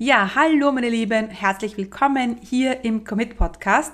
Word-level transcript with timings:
Ja, 0.00 0.36
hallo 0.36 0.70
meine 0.70 0.90
Lieben, 0.90 1.28
herzlich 1.28 1.76
willkommen 1.76 2.36
hier 2.40 2.84
im 2.84 3.02
Commit 3.02 3.36
Podcast. 3.36 3.92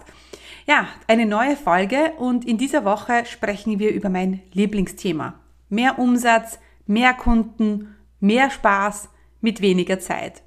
Ja, 0.67 0.87
eine 1.07 1.25
neue 1.25 1.57
Folge 1.57 2.13
und 2.19 2.45
in 2.45 2.59
dieser 2.59 2.85
Woche 2.85 3.25
sprechen 3.25 3.79
wir 3.79 3.91
über 3.91 4.11
mein 4.11 4.43
Lieblingsthema. 4.53 5.41
Mehr 5.71 5.99
Umsatz, 5.99 6.59
mehr 6.87 7.15
Kunden, 7.15 7.97
mehr 8.21 8.51
Spaß 8.51 9.09
mit 9.41 9.63
weniger 9.63 9.99
Zeit. 9.99 10.43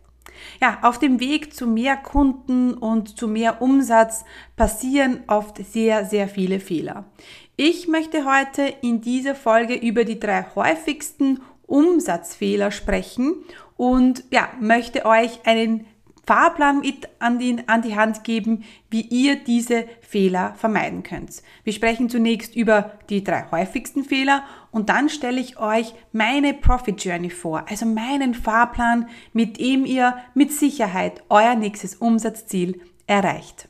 Ja, 0.62 0.78
auf 0.84 1.00
dem 1.00 1.20
Weg 1.20 1.56
zu 1.56 1.66
mehr 1.66 1.98
Kunden 1.98 2.76
und 2.76 3.18
zu 3.18 3.28
mehr 3.28 3.60
Umsatz 3.60 4.26
passieren 4.58 5.22
oft 5.26 5.58
sehr, 5.66 6.06
sehr 6.06 6.28
viele 6.28 6.60
Fehler. 6.60 7.06
Ich 7.56 7.88
möchte 7.88 8.26
heute 8.32 8.72
in 8.84 9.02
dieser 9.02 9.34
Folge 9.34 9.74
über 9.74 10.04
die 10.04 10.20
drei 10.20 10.46
häufigsten 10.54 11.40
Umsatzfehler 11.66 12.70
sprechen 12.70 13.44
und 13.78 14.24
ja, 14.32 14.50
möchte 14.60 15.06
euch 15.06 15.46
einen 15.46 15.86
Fahrplan 16.28 16.82
mit 16.82 17.08
an 17.20 17.40
die, 17.40 17.58
an 17.68 17.82
die 17.82 17.96
Hand 17.96 18.26
geben, 18.26 18.66
wie 18.90 19.02
ihr 19.02 19.38
diese 19.38 19.86
Fehler 20.02 20.56
vermeiden 20.56 21.02
könnt. 21.02 21.42
Wir 21.64 21.72
sprechen 21.72 22.10
zunächst 22.10 22.54
über 22.54 23.00
die 23.10 23.24
drei 23.24 23.46
häufigsten 23.50 24.04
Fehler 24.04 24.44
und 24.72 24.90
dann 24.90 25.08
stelle 25.08 25.40
ich 25.40 25.58
euch 25.58 25.94
meine 26.12 26.54
Profit 26.54 27.02
Journey 27.02 27.30
vor, 27.30 27.66
also 27.70 27.86
meinen 27.86 28.34
Fahrplan, 28.34 29.08
mit 29.32 29.58
dem 29.58 29.86
ihr 29.86 30.18
mit 30.34 30.52
Sicherheit 30.52 31.24
euer 31.30 31.56
nächstes 31.56 31.96
Umsatzziel 31.96 32.82
erreicht. 33.08 33.70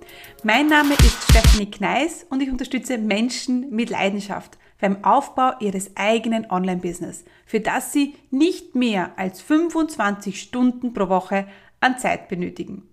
Mein 0.43 0.65
Name 0.65 0.95
ist 0.95 1.29
Stephanie 1.29 1.69
Kneis 1.69 2.25
und 2.31 2.41
ich 2.41 2.49
unterstütze 2.49 2.97
Menschen 2.97 3.69
mit 3.69 3.91
Leidenschaft 3.91 4.57
beim 4.79 5.03
Aufbau 5.03 5.51
ihres 5.59 5.95
eigenen 5.95 6.49
Online-Business, 6.49 7.25
für 7.45 7.59
das 7.59 7.93
sie 7.93 8.15
nicht 8.31 8.73
mehr 8.73 9.11
als 9.17 9.39
25 9.39 10.41
Stunden 10.41 10.95
pro 10.95 11.09
Woche 11.09 11.45
an 11.79 11.99
Zeit 11.99 12.27
benötigen. 12.27 12.89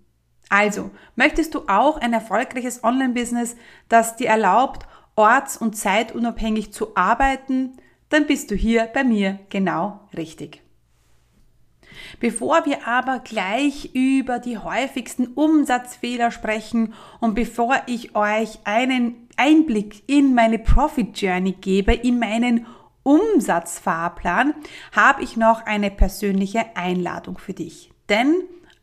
Also, 0.51 0.91
möchtest 1.17 1.55
du 1.55 1.61
auch 1.69 1.97
ein 1.97 2.13
erfolgreiches 2.13 2.85
Online-Business, 2.85 3.57
das 3.89 4.17
dir 4.17 4.29
erlaubt, 4.29 4.87
orts- 5.17 5.57
und 5.57 5.75
zeitunabhängig 5.75 6.75
zu 6.75 6.97
arbeiten, 6.97 7.79
dann 8.11 8.27
bist 8.27 8.51
du 8.51 8.57
hier 8.57 8.91
bei 8.93 9.05
mir 9.05 9.39
genau 9.49 10.07
richtig. 10.15 10.61
Bevor 12.21 12.65
wir 12.67 12.87
aber 12.87 13.21
gleich 13.21 13.95
über 13.95 14.39
die 14.39 14.59
häufigsten 14.59 15.29
Umsatzfehler 15.29 16.31
sprechen 16.31 16.95
und 17.21 17.35
bevor 17.35 17.77
ich 17.87 18.15
euch 18.15 18.59
einen 18.65 19.29
Einblick 19.37 20.03
in 20.07 20.35
meine 20.35 20.59
Profit 20.59 21.21
Journey 21.21 21.53
gebe, 21.53 21.93
in 21.95 22.19
meinen 22.19 22.67
Umsatzfahrplan, 23.03 24.55
habe 24.93 25.23
ich 25.23 25.37
noch 25.37 25.65
eine 25.65 25.91
persönliche 25.91 26.77
Einladung 26.77 27.39
für 27.39 27.55
dich. 27.55 27.91
Denn 28.09 28.35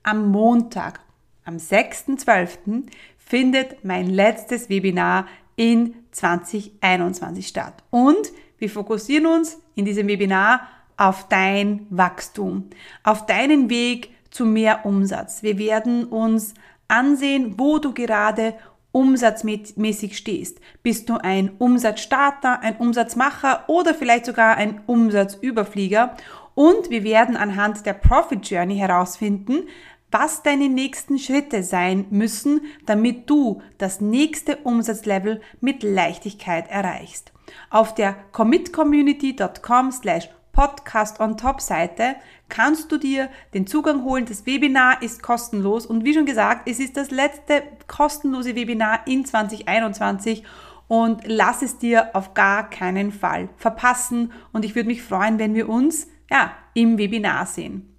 am 0.04 0.32
Montag, 0.32 1.00
am 1.44 1.58
6.12., 1.58 2.84
findet 3.18 3.84
mein 3.84 4.08
letztes 4.08 4.70
Webinar 4.70 5.28
in 5.56 5.96
2021 6.12 7.48
statt. 7.48 7.84
Und 7.90 8.32
wir 8.58 8.70
fokussieren 8.70 9.26
uns 9.26 9.60
in 9.76 9.86
diesem 9.86 10.08
Webinar 10.08 10.68
auf 10.98 11.28
dein 11.28 11.88
Wachstum, 11.90 12.70
auf 13.04 13.26
deinen 13.26 13.70
Weg 13.70 14.12
zu 14.32 14.46
mehr 14.46 14.86
Umsatz. 14.86 15.44
Wir 15.44 15.58
werden 15.58 16.06
uns 16.06 16.54
ansehen, 16.88 17.56
wo 17.58 17.80
du 17.80 17.94
gerade 17.94 18.54
umsatzmäßig 18.92 20.18
stehst. 20.18 20.60
Bist 20.82 21.10
du 21.10 21.18
ein 21.18 21.52
Umsatzstarter, 21.58 22.62
ein 22.62 22.78
Umsatzmacher 22.78 23.66
oder 23.68 23.94
vielleicht 23.94 24.26
sogar 24.26 24.56
ein 24.56 24.82
Umsatzüberflieger? 24.86 26.16
Und 26.54 26.90
wir 26.90 27.04
werden 27.04 27.36
anhand 27.36 27.86
der 27.86 27.94
Profit 27.94 28.50
Journey 28.50 28.78
herausfinden, 28.78 29.68
was 30.12 30.44
deine 30.44 30.70
nächsten 30.70 31.20
Schritte 31.20 31.62
sein 31.62 32.06
müssen, 32.10 32.62
damit 32.86 33.30
du 33.30 33.62
das 33.78 34.00
nächste 34.00 34.56
Umsatzlevel 34.58 35.42
mit 35.60 35.84
Leichtigkeit 35.84 36.70
erreichst. 36.70 37.34
Auf 37.70 37.96
der 37.96 38.16
commitcommunity.com 38.32 39.92
slash 39.92 40.30
Podcast 40.56 41.20
on 41.20 41.36
Top 41.36 41.60
Seite 41.60 42.16
kannst 42.48 42.90
du 42.92 42.98
dir 42.98 43.30
den 43.54 43.68
Zugang 43.68 44.06
holen. 44.06 44.26
Das 44.26 44.46
Webinar 44.46 45.02
ist 45.02 45.22
kostenlos 45.22 45.86
und 45.86 46.06
wie 46.06 46.14
schon 46.14 46.26
gesagt, 46.26 46.70
es 46.70 46.80
ist 46.80 46.96
das 46.96 47.12
letzte 47.12 47.62
kostenlose 47.88 48.56
Webinar 48.56 49.06
in 49.06 49.26
2021 49.26 50.44
und 50.88 51.24
lass 51.26 51.62
es 51.62 51.78
dir 51.78 52.16
auf 52.16 52.34
gar 52.34 52.70
keinen 52.70 53.12
Fall 53.12 53.50
verpassen 53.58 54.32
und 54.54 54.64
ich 54.64 54.76
würde 54.76 54.88
mich 54.88 55.04
freuen, 55.04 55.40
wenn 55.40 55.56
wir 55.56 55.68
uns 55.68 56.08
ja 56.32 56.54
im 56.74 56.98
Webinar 56.98 57.46
sehen. 57.46 57.94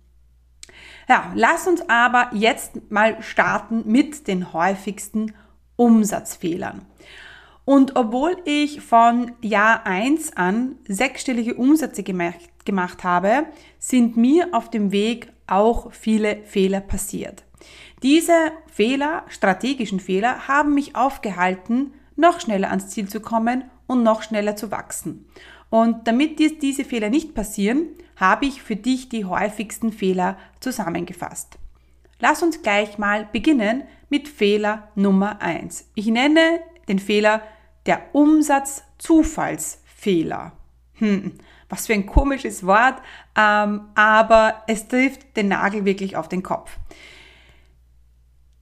Ja, 1.09 1.31
lass 1.35 1.69
uns 1.69 1.89
aber 1.89 2.31
jetzt 2.33 2.91
mal 2.91 3.23
starten 3.23 3.83
mit 3.85 4.27
den 4.29 4.55
häufigsten 4.55 5.35
Umsatzfehlern. 5.77 6.87
Und 7.67 7.97
obwohl 7.97 8.37
ich 8.45 8.81
von 8.81 9.33
Jahr 9.43 9.87
1 9.87 10.37
an 10.37 10.77
sechsstellige 10.87 11.57
Umsätze 11.57 12.05
gemacht, 12.05 12.39
gemacht 12.65 13.03
habe, 13.03 13.47
sind 13.81 14.17
mir 14.17 14.51
auf 14.53 14.71
dem 14.71 14.93
Weg 14.93 15.33
auch 15.49 15.93
viele 15.93 16.45
Fehler 16.45 16.81
passiert. 16.81 17.43
Diese 18.05 18.53
Fehler, 18.73 19.25
strategischen 19.29 19.99
Fehler, 19.99 20.47
haben 20.47 20.75
mich 20.75 20.95
aufgehalten, 20.95 21.93
noch 22.15 22.39
schneller 22.39 22.71
ans 22.71 22.91
Ziel 22.91 23.09
zu 23.09 23.19
kommen 23.19 23.65
und 23.89 24.05
noch 24.05 24.23
schneller 24.23 24.55
zu 24.55 24.71
wachsen. 24.71 25.27
Und 25.69 26.07
damit 26.07 26.39
dir 26.39 26.57
diese 26.57 26.85
Fehler 26.85 27.11
nicht 27.11 27.35
passieren, 27.35 27.89
habe 28.15 28.47
ich 28.47 28.63
für 28.63 28.77
dich 28.77 29.09
die 29.09 29.25
häufigsten 29.25 29.93
Fehler 29.93 30.39
zusammengefasst. 30.61 31.59
Lass 32.21 32.45
uns 32.45 32.63
gleich 32.63 32.97
mal 32.97 33.29
beginnen 33.33 33.83
mit 34.09 34.29
Fehler 34.29 34.87
Nummer 34.95 35.43
1. 35.43 35.91
Ich 35.97 36.07
nenne 36.07 36.61
den 36.89 37.01
Fehler 37.01 37.43
der 37.87 38.15
Umsatzzufallsfehler. 38.15 40.53
Hm, 40.95 41.33
was 41.69 41.87
für 41.87 41.93
ein 41.93 42.07
komisches 42.07 42.65
Wort, 42.65 43.03
ähm, 43.37 43.89
aber 43.95 44.63
es 44.67 44.89
trifft 44.89 45.37
den 45.37 45.49
Nagel 45.49 45.85
wirklich 45.85 46.17
auf 46.17 46.29
den 46.29 46.43
Kopf. 46.43 46.79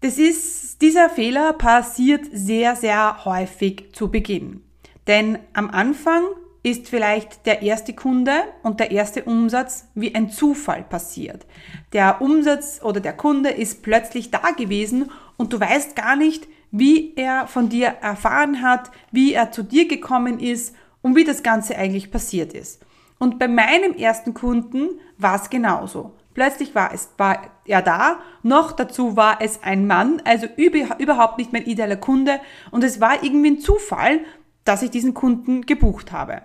Das 0.00 0.18
ist, 0.18 0.82
dieser 0.82 1.08
Fehler 1.08 1.52
passiert 1.54 2.26
sehr, 2.32 2.74
sehr 2.76 3.24
häufig 3.24 3.90
zu 3.92 4.10
Beginn. 4.10 4.62
Denn 5.06 5.38
am 5.52 5.70
Anfang 5.70 6.24
ist 6.62 6.88
vielleicht 6.88 7.46
der 7.46 7.62
erste 7.62 7.92
Kunde 7.92 8.32
und 8.62 8.80
der 8.80 8.90
erste 8.90 9.24
Umsatz 9.24 9.86
wie 9.94 10.14
ein 10.14 10.30
Zufall 10.30 10.82
passiert. 10.82 11.46
Der 11.92 12.22
Umsatz 12.22 12.80
oder 12.82 13.00
der 13.00 13.12
Kunde 13.12 13.50
ist 13.50 13.82
plötzlich 13.82 14.30
da 14.30 14.50
gewesen 14.50 15.10
und 15.36 15.52
du 15.52 15.60
weißt 15.60 15.94
gar 15.94 16.16
nicht, 16.16 16.48
wie 16.76 17.14
er 17.14 17.46
von 17.46 17.68
dir 17.68 17.86
erfahren 18.00 18.60
hat, 18.60 18.90
wie 19.12 19.32
er 19.32 19.52
zu 19.52 19.62
dir 19.62 19.86
gekommen 19.86 20.40
ist 20.40 20.74
und 21.02 21.14
wie 21.14 21.22
das 21.22 21.44
Ganze 21.44 21.76
eigentlich 21.76 22.10
passiert 22.10 22.52
ist. 22.52 22.84
Und 23.20 23.38
bei 23.38 23.46
meinem 23.46 23.94
ersten 23.94 24.34
Kunden 24.34 24.98
war 25.16 25.36
es 25.36 25.50
genauso. 25.50 26.16
Plötzlich 26.34 26.74
war, 26.74 26.92
es, 26.92 27.10
war 27.16 27.42
er 27.64 27.80
da, 27.80 28.18
noch 28.42 28.72
dazu 28.72 29.16
war 29.16 29.40
es 29.40 29.62
ein 29.62 29.86
Mann, 29.86 30.20
also 30.24 30.48
überhaupt 30.56 31.38
nicht 31.38 31.52
mein 31.52 31.64
idealer 31.64 31.94
Kunde 31.94 32.40
und 32.72 32.82
es 32.82 33.00
war 33.00 33.22
irgendwie 33.22 33.52
ein 33.52 33.60
Zufall, 33.60 34.18
dass 34.64 34.82
ich 34.82 34.90
diesen 34.90 35.14
Kunden 35.14 35.66
gebucht 35.66 36.10
habe. 36.10 36.42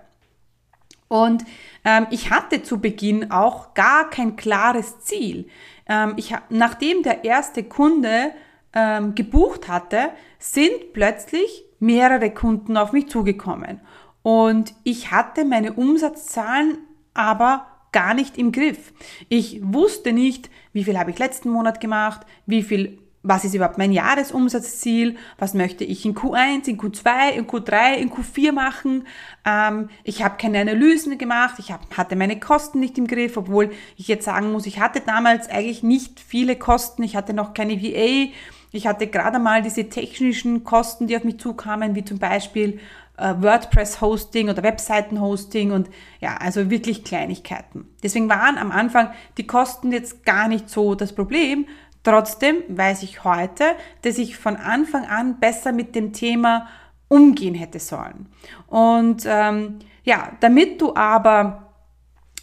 Und 1.08 1.44
ähm, 1.84 2.06
ich 2.12 2.30
hatte 2.30 2.62
zu 2.62 2.80
Beginn 2.80 3.32
auch 3.32 3.74
gar 3.74 4.12
kein 4.12 4.36
klares 4.36 5.00
Ziel. 5.00 5.48
Ähm, 5.88 6.14
ich, 6.18 6.36
nachdem 6.50 7.02
der 7.02 7.24
erste 7.26 7.64
Kunde 7.64 8.32
ähm, 8.74 9.16
gebucht 9.16 9.68
hatte, 9.68 10.10
sind 10.38 10.94
plötzlich 10.94 11.64
mehrere 11.80 12.32
Kunden 12.32 12.78
auf 12.78 12.92
mich 12.92 13.10
zugekommen. 13.10 13.82
Und 14.22 14.74
ich 14.84 15.12
hatte 15.12 15.46
meine 15.46 15.74
Umsatzzahlen 15.74 16.78
aber 17.14 17.66
gar 17.92 18.14
nicht 18.14 18.38
im 18.38 18.52
Griff. 18.52 18.94
Ich 19.30 19.60
wusste 19.64 20.14
nicht, 20.14 20.50
wie 20.74 20.84
viel 20.84 20.98
habe 21.00 21.12
ich 21.12 21.20
letzten 21.20 21.50
Monat 21.50 21.80
gemacht, 21.80 22.22
wie 22.46 22.64
viel 22.64 23.00
was 23.22 23.44
ist 23.44 23.54
überhaupt 23.54 23.78
mein 23.78 23.92
Jahresumsatzziel, 23.92 25.18
was 25.38 25.54
möchte 25.54 25.84
ich 25.84 26.06
in 26.06 26.16
Q1, 26.16 26.70
in 26.70 26.78
Q2, 26.80 27.32
in 27.32 27.48
Q3, 27.48 27.96
in 27.96 28.12
Q4 28.12 28.54
machen. 28.54 29.08
Ähm, 29.46 29.90
ich 30.06 30.24
habe 30.24 30.38
keine 30.38 30.62
Analysen 30.62 31.18
gemacht, 31.18 31.56
ich 31.58 31.72
hab, 31.72 31.98
hatte 31.98 32.16
meine 32.16 32.40
Kosten 32.40 32.80
nicht 32.80 32.98
im 32.98 33.08
Griff, 33.08 33.36
obwohl 33.36 33.72
ich 33.98 34.08
jetzt 34.08 34.24
sagen 34.24 34.52
muss, 34.54 34.66
ich 34.66 34.80
hatte 34.80 35.02
damals 35.02 35.50
eigentlich 35.50 35.84
nicht 35.84 36.20
viele 36.22 36.56
Kosten, 36.56 37.04
ich 37.04 37.18
hatte 37.18 37.34
noch 37.34 37.54
keine 37.54 37.82
VA, 37.82 38.32
ich 38.72 38.88
hatte 38.88 39.08
gerade 39.08 39.40
mal 39.40 39.62
diese 39.62 39.90
technischen 39.90 40.64
Kosten, 40.64 41.08
die 41.08 41.18
auf 41.18 41.24
mich 41.24 41.40
zukamen, 41.40 41.96
wie 41.96 42.06
zum 42.06 42.20
Beispiel 42.20 42.80
äh, 43.18 43.34
WordPress-Hosting 43.38 44.50
oder 44.50 44.64
Webseiten-Hosting 44.64 45.72
und 45.72 45.90
ja, 46.22 46.38
also 46.38 46.70
wirklich 46.70 47.04
Kleinigkeiten. 47.04 47.88
Deswegen 48.04 48.30
waren 48.30 48.58
am 48.58 48.72
Anfang 48.72 49.10
die 49.38 49.48
Kosten 49.48 49.92
jetzt 49.92 50.26
gar 50.26 50.48
nicht 50.48 50.70
so 50.70 50.96
das 50.96 51.14
Problem, 51.14 51.66
Trotzdem 52.04 52.64
weiß 52.70 53.04
ich 53.04 53.24
heute, 53.24 53.76
dass 54.04 54.18
ich 54.18 54.38
von 54.38 54.56
Anfang 54.56 55.06
an 55.06 55.40
besser 55.40 55.72
mit 55.72 55.96
dem 55.96 56.14
Thema 56.14 56.68
umgehen 57.08 57.56
hätte 57.56 57.80
sollen. 57.80 58.28
Und 58.68 59.24
ähm, 59.26 59.80
ja, 60.04 60.32
damit 60.40 60.80
du 60.82 60.96
aber 60.96 61.74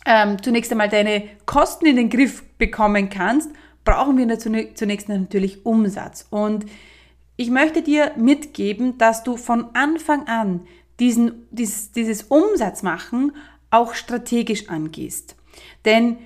ähm, 0.04 0.42
zunächst 0.42 0.70
einmal 0.70 0.88
deine 0.88 1.22
Kosten 1.46 1.86
in 1.86 1.96
den 1.96 2.10
Griff 2.10 2.44
bekommen 2.58 3.08
kannst, 3.08 3.50
brauchen 3.86 4.18
wir 4.18 4.38
zunächst 4.38 5.08
natürlich 5.08 5.64
Umsatz. 5.64 6.26
Und 6.28 6.66
ich 7.36 7.50
möchte 7.50 7.80
dir 7.80 8.12
mitgeben, 8.16 8.98
dass 8.98 9.24
du 9.24 9.38
von 9.38 9.74
Anfang 9.74 10.26
an 10.26 10.66
diesen, 11.00 11.46
dieses, 11.50 11.92
dieses 11.92 12.24
Umsatzmachen 12.24 13.32
auch 13.70 13.94
strategisch 13.94 14.68
angehst. 14.68 15.36
Denn 15.86 16.18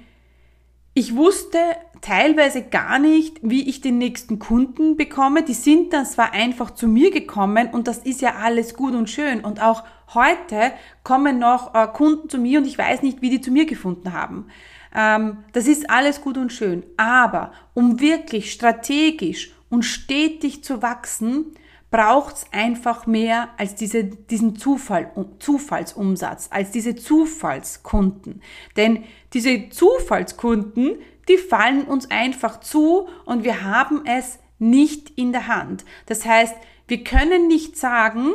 ich 0.94 1.14
wusste 1.14 1.58
teilweise 2.00 2.62
gar 2.62 2.98
nicht, 2.98 3.38
wie 3.42 3.68
ich 3.68 3.80
den 3.80 3.98
nächsten 3.98 4.38
Kunden 4.38 4.96
bekomme. 4.96 5.42
Die 5.42 5.54
sind 5.54 5.92
dann 5.92 6.06
zwar 6.06 6.32
einfach 6.32 6.72
zu 6.72 6.88
mir 6.88 7.10
gekommen 7.10 7.68
und 7.70 7.86
das 7.86 7.98
ist 7.98 8.20
ja 8.20 8.36
alles 8.36 8.74
gut 8.74 8.94
und 8.94 9.10
schön. 9.10 9.40
Und 9.44 9.62
auch 9.62 9.84
heute 10.14 10.72
kommen 11.04 11.38
noch 11.38 11.74
äh, 11.74 11.86
Kunden 11.88 12.28
zu 12.28 12.38
mir 12.38 12.58
und 12.58 12.66
ich 12.66 12.78
weiß 12.78 13.02
nicht, 13.02 13.22
wie 13.22 13.30
die 13.30 13.40
zu 13.40 13.50
mir 13.50 13.66
gefunden 13.66 14.12
haben. 14.12 14.48
Ähm, 14.94 15.44
das 15.52 15.66
ist 15.66 15.90
alles 15.90 16.20
gut 16.20 16.38
und 16.38 16.52
schön. 16.52 16.84
Aber 16.96 17.52
um 17.74 18.00
wirklich 18.00 18.52
strategisch 18.52 19.52
und 19.68 19.84
stetig 19.84 20.64
zu 20.64 20.82
wachsen, 20.82 21.54
braucht 21.90 22.36
es 22.36 22.46
einfach 22.52 23.06
mehr 23.06 23.48
als 23.56 23.74
diese, 23.74 24.04
diesen 24.04 24.56
Zufall, 24.56 25.10
Zufallsumsatz, 25.38 26.48
als 26.50 26.70
diese 26.70 26.94
Zufallskunden. 26.94 28.42
Denn 28.76 29.04
diese 29.32 29.70
Zufallskunden, 29.70 30.98
die 31.28 31.36
fallen 31.36 31.84
uns 31.84 32.10
einfach 32.10 32.60
zu 32.60 33.08
und 33.24 33.44
wir 33.44 33.64
haben 33.64 34.02
es 34.06 34.38
nicht 34.58 35.10
in 35.10 35.32
der 35.32 35.48
Hand. 35.48 35.84
Das 36.06 36.24
heißt, 36.24 36.54
wir 36.86 37.02
können 37.02 37.48
nicht 37.48 37.76
sagen, 37.76 38.32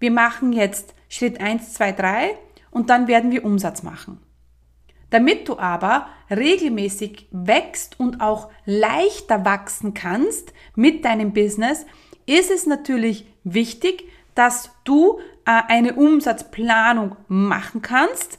wir 0.00 0.10
machen 0.10 0.52
jetzt 0.52 0.94
Schritt 1.08 1.40
1, 1.40 1.74
2, 1.74 1.92
3 1.92 2.38
und 2.70 2.90
dann 2.90 3.08
werden 3.08 3.30
wir 3.30 3.44
Umsatz 3.44 3.82
machen. 3.82 4.20
Damit 5.10 5.48
du 5.48 5.58
aber 5.58 6.08
regelmäßig 6.30 7.28
wächst 7.30 7.98
und 7.98 8.20
auch 8.20 8.50
leichter 8.64 9.44
wachsen 9.44 9.94
kannst 9.94 10.52
mit 10.74 11.04
deinem 11.04 11.32
Business, 11.32 11.86
ist 12.26 12.50
es 12.50 12.66
natürlich 12.66 13.26
wichtig, 13.44 14.04
dass 14.34 14.70
du 14.84 15.18
äh, 15.46 15.62
eine 15.68 15.94
Umsatzplanung 15.94 17.16
machen 17.28 17.82
kannst 17.82 18.38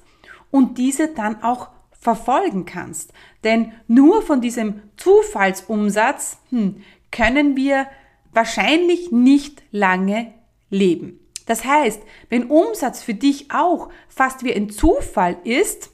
und 0.51 0.77
diese 0.77 1.09
dann 1.09 1.43
auch 1.43 1.69
verfolgen 1.91 2.65
kannst. 2.65 3.13
Denn 3.43 3.73
nur 3.87 4.21
von 4.21 4.41
diesem 4.41 4.81
Zufallsumsatz 4.95 6.37
hm, 6.49 6.83
können 7.11 7.57
wir 7.57 7.87
wahrscheinlich 8.31 9.11
nicht 9.11 9.63
lange 9.71 10.33
leben. 10.69 11.19
Das 11.45 11.65
heißt, 11.65 12.01
wenn 12.29 12.45
Umsatz 12.45 13.01
für 13.01 13.15
dich 13.15 13.51
auch 13.51 13.89
fast 14.07 14.43
wie 14.43 14.53
ein 14.53 14.69
Zufall 14.69 15.37
ist, 15.43 15.89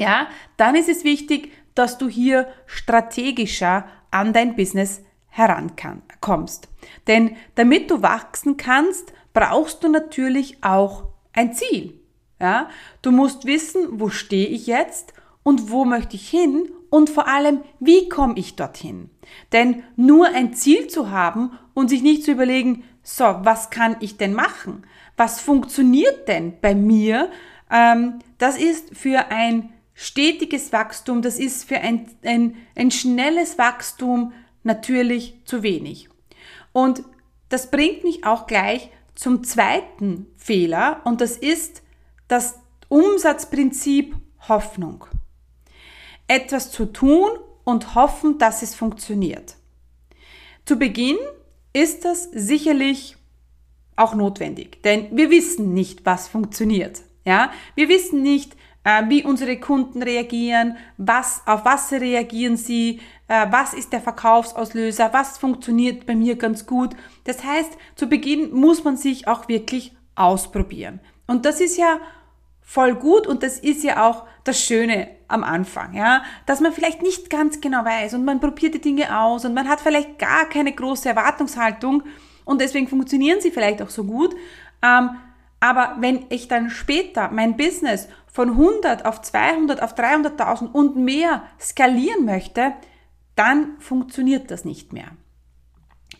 ja, 0.00 0.28
dann 0.56 0.74
ist 0.74 0.88
es 0.88 1.04
wichtig, 1.04 1.52
dass 1.74 1.98
du 1.98 2.08
hier 2.08 2.48
strategischer 2.64 3.84
an 4.10 4.32
dein 4.32 4.56
Business 4.56 5.02
herankommst. 5.28 6.68
Denn 7.06 7.36
damit 7.54 7.90
du 7.90 8.02
wachsen 8.02 8.56
kannst, 8.56 9.12
brauchst 9.34 9.84
du 9.84 9.88
natürlich 9.88 10.64
auch 10.64 11.04
ein 11.34 11.52
Ziel. 11.52 12.00
Ja? 12.40 12.70
Du 13.02 13.12
musst 13.12 13.44
wissen, 13.44 14.00
wo 14.00 14.08
stehe 14.08 14.46
ich 14.46 14.66
jetzt 14.66 15.12
und 15.42 15.70
wo 15.70 15.84
möchte 15.84 16.16
ich 16.16 16.28
hin 16.28 16.70
und 16.88 17.10
vor 17.10 17.28
allem, 17.28 17.60
wie 17.78 18.08
komme 18.08 18.34
ich 18.36 18.56
dorthin? 18.56 19.10
Denn 19.52 19.84
nur 19.96 20.28
ein 20.28 20.54
Ziel 20.54 20.88
zu 20.88 21.10
haben 21.10 21.58
und 21.74 21.88
sich 21.88 22.02
nicht 22.02 22.24
zu 22.24 22.32
überlegen, 22.32 22.84
so, 23.02 23.24
was 23.24 23.68
kann 23.68 23.96
ich 24.00 24.16
denn 24.16 24.32
machen? 24.32 24.86
Was 25.18 25.40
funktioniert 25.40 26.26
denn 26.26 26.58
bei 26.60 26.74
mir? 26.74 27.30
Ähm, 27.70 28.20
das 28.38 28.56
ist 28.58 28.96
für 28.96 29.30
ein 29.30 29.74
stetiges 30.00 30.72
Wachstum, 30.72 31.20
das 31.20 31.38
ist 31.38 31.68
für 31.68 31.76
ein, 31.76 32.08
ein, 32.24 32.56
ein 32.74 32.90
schnelles 32.90 33.58
Wachstum 33.58 34.32
natürlich 34.62 35.34
zu 35.44 35.62
wenig. 35.62 36.08
Und 36.72 37.02
das 37.50 37.70
bringt 37.70 38.02
mich 38.02 38.24
auch 38.24 38.46
gleich 38.46 38.88
zum 39.14 39.44
zweiten 39.44 40.26
Fehler 40.38 41.02
und 41.04 41.20
das 41.20 41.36
ist 41.36 41.82
das 42.28 42.58
Umsatzprinzip 42.88 44.16
Hoffnung. 44.48 45.04
Etwas 46.28 46.70
zu 46.70 46.86
tun 46.86 47.28
und 47.64 47.94
hoffen, 47.94 48.38
dass 48.38 48.62
es 48.62 48.74
funktioniert. 48.74 49.56
Zu 50.64 50.76
Beginn 50.76 51.18
ist 51.74 52.06
das 52.06 52.24
sicherlich 52.32 53.18
auch 53.96 54.14
notwendig, 54.14 54.82
denn 54.82 55.14
wir 55.14 55.28
wissen 55.28 55.74
nicht, 55.74 56.06
was 56.06 56.26
funktioniert. 56.26 57.02
Ja, 57.26 57.52
wir 57.74 57.90
wissen 57.90 58.22
nicht, 58.22 58.56
wie 59.08 59.24
unsere 59.24 59.58
Kunden 59.58 60.02
reagieren, 60.02 60.76
was, 60.96 61.42
auf 61.46 61.64
was 61.64 61.92
reagieren 61.92 62.56
sie, 62.56 63.00
äh, 63.28 63.46
was 63.50 63.74
ist 63.74 63.92
der 63.92 64.00
Verkaufsauslöser, 64.00 65.12
was 65.12 65.38
funktioniert 65.38 66.06
bei 66.06 66.14
mir 66.14 66.36
ganz 66.36 66.66
gut. 66.66 66.96
Das 67.24 67.44
heißt, 67.44 67.72
zu 67.94 68.08
Beginn 68.08 68.52
muss 68.52 68.84
man 68.84 68.96
sich 68.96 69.28
auch 69.28 69.48
wirklich 69.48 69.94
ausprobieren. 70.14 71.00
Und 71.26 71.44
das 71.44 71.60
ist 71.60 71.76
ja 71.76 71.98
voll 72.62 72.94
gut 72.94 73.26
und 73.26 73.42
das 73.42 73.58
ist 73.58 73.82
ja 73.82 74.08
auch 74.08 74.24
das 74.44 74.60
Schöne 74.60 75.08
am 75.28 75.44
Anfang, 75.44 75.94
ja, 75.94 76.22
dass 76.46 76.60
man 76.60 76.72
vielleicht 76.72 77.02
nicht 77.02 77.30
ganz 77.30 77.60
genau 77.60 77.84
weiß 77.84 78.14
und 78.14 78.24
man 78.24 78.40
probiert 78.40 78.74
die 78.74 78.80
Dinge 78.80 79.18
aus 79.18 79.44
und 79.44 79.54
man 79.54 79.68
hat 79.68 79.80
vielleicht 79.80 80.18
gar 80.18 80.48
keine 80.48 80.72
große 80.72 81.08
Erwartungshaltung 81.08 82.02
und 82.44 82.60
deswegen 82.60 82.88
funktionieren 82.88 83.40
sie 83.40 83.50
vielleicht 83.50 83.82
auch 83.82 83.90
so 83.90 84.04
gut. 84.04 84.34
Ähm, 84.82 85.10
aber 85.60 85.96
wenn 86.00 86.26
ich 86.30 86.48
dann 86.48 86.70
später 86.70 87.30
mein 87.30 87.56
Business 87.56 88.08
von 88.26 88.50
100 88.50 89.04
auf 89.04 89.20
200 89.22 89.82
auf 89.82 89.94
300.000 89.94 90.72
und 90.72 90.96
mehr 90.96 91.42
skalieren 91.60 92.24
möchte, 92.24 92.72
dann 93.36 93.78
funktioniert 93.78 94.50
das 94.50 94.64
nicht 94.64 94.92
mehr. 94.92 95.12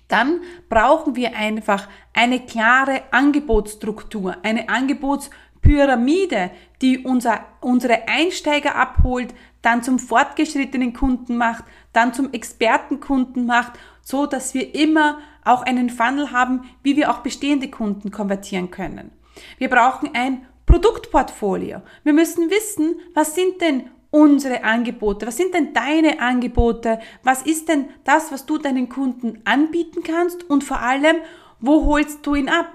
Dann 0.08 0.40
brauchen 0.68 1.16
wir 1.16 1.36
einfach 1.36 1.88
eine 2.12 2.40
klare 2.40 3.02
Angebotsstruktur, 3.12 4.36
eine 4.42 4.68
Angebotsstruktur, 4.68 5.38
Pyramide, 5.62 6.50
die 6.80 6.98
unser, 6.98 7.44
unsere 7.60 8.08
Einsteiger 8.08 8.76
abholt, 8.76 9.34
dann 9.62 9.82
zum 9.82 9.98
fortgeschrittenen 9.98 10.94
Kunden 10.94 11.36
macht, 11.36 11.64
dann 11.92 12.14
zum 12.14 12.32
Expertenkunden 12.32 13.46
macht, 13.46 13.72
so 14.02 14.26
dass 14.26 14.54
wir 14.54 14.74
immer 14.74 15.18
auch 15.44 15.62
einen 15.62 15.90
Funnel 15.90 16.32
haben, 16.32 16.62
wie 16.82 16.96
wir 16.96 17.10
auch 17.10 17.18
bestehende 17.18 17.68
Kunden 17.68 18.10
konvertieren 18.10 18.70
können. 18.70 19.10
Wir 19.58 19.68
brauchen 19.68 20.10
ein 20.14 20.46
Produktportfolio. 20.66 21.82
Wir 22.04 22.12
müssen 22.12 22.50
wissen, 22.50 22.96
was 23.14 23.34
sind 23.34 23.60
denn 23.60 23.90
unsere 24.10 24.64
Angebote? 24.64 25.26
Was 25.26 25.36
sind 25.36 25.54
denn 25.54 25.72
deine 25.72 26.20
Angebote? 26.20 27.00
Was 27.22 27.42
ist 27.42 27.68
denn 27.68 27.88
das, 28.04 28.30
was 28.32 28.46
du 28.46 28.58
deinen 28.58 28.88
Kunden 28.88 29.40
anbieten 29.44 30.02
kannst? 30.02 30.48
Und 30.48 30.64
vor 30.64 30.80
allem, 30.80 31.16
wo 31.60 31.86
holst 31.86 32.26
du 32.26 32.34
ihn 32.34 32.48
ab? 32.48 32.72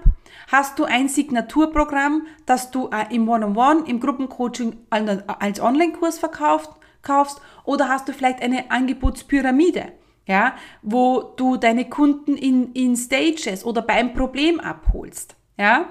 Hast 0.50 0.78
du 0.78 0.84
ein 0.84 1.08
Signaturprogramm, 1.08 2.26
das 2.44 2.70
du 2.70 2.88
äh, 2.88 3.14
im 3.14 3.28
One-on-One, 3.28 3.80
-on 3.80 3.82
-One, 3.82 3.88
im 3.88 4.00
Gruppencoaching 4.00 4.76
als 4.90 5.60
Online-Kurs 5.60 6.18
verkauft, 6.18 6.70
kaufst? 7.02 7.40
Oder 7.64 7.88
hast 7.88 8.08
du 8.08 8.12
vielleicht 8.12 8.42
eine 8.42 8.70
Angebotspyramide? 8.70 9.92
Ja, 10.26 10.56
wo 10.82 11.22
du 11.36 11.56
deine 11.56 11.88
Kunden 11.88 12.36
in, 12.36 12.72
in 12.72 12.96
Stages 12.96 13.64
oder 13.64 13.80
beim 13.80 14.12
Problem 14.12 14.58
abholst. 14.58 15.36
Ja, 15.56 15.86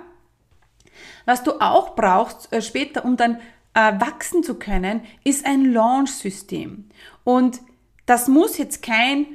was 1.26 1.44
du 1.44 1.60
auch 1.62 1.96
brauchst 1.96 2.52
äh, 2.54 2.62
später, 2.62 3.06
um 3.06 3.18
dann 3.18 3.40
äh, 3.74 3.94
wachsen 4.00 4.44
zu 4.44 4.56
können, 4.56 5.02
ist 5.24 5.46
ein 5.46 5.72
Launch-System. 5.72 6.90
Und 7.24 7.62
das 8.06 8.28
muss 8.28 8.58
jetzt 8.58 8.82
kein 8.82 9.28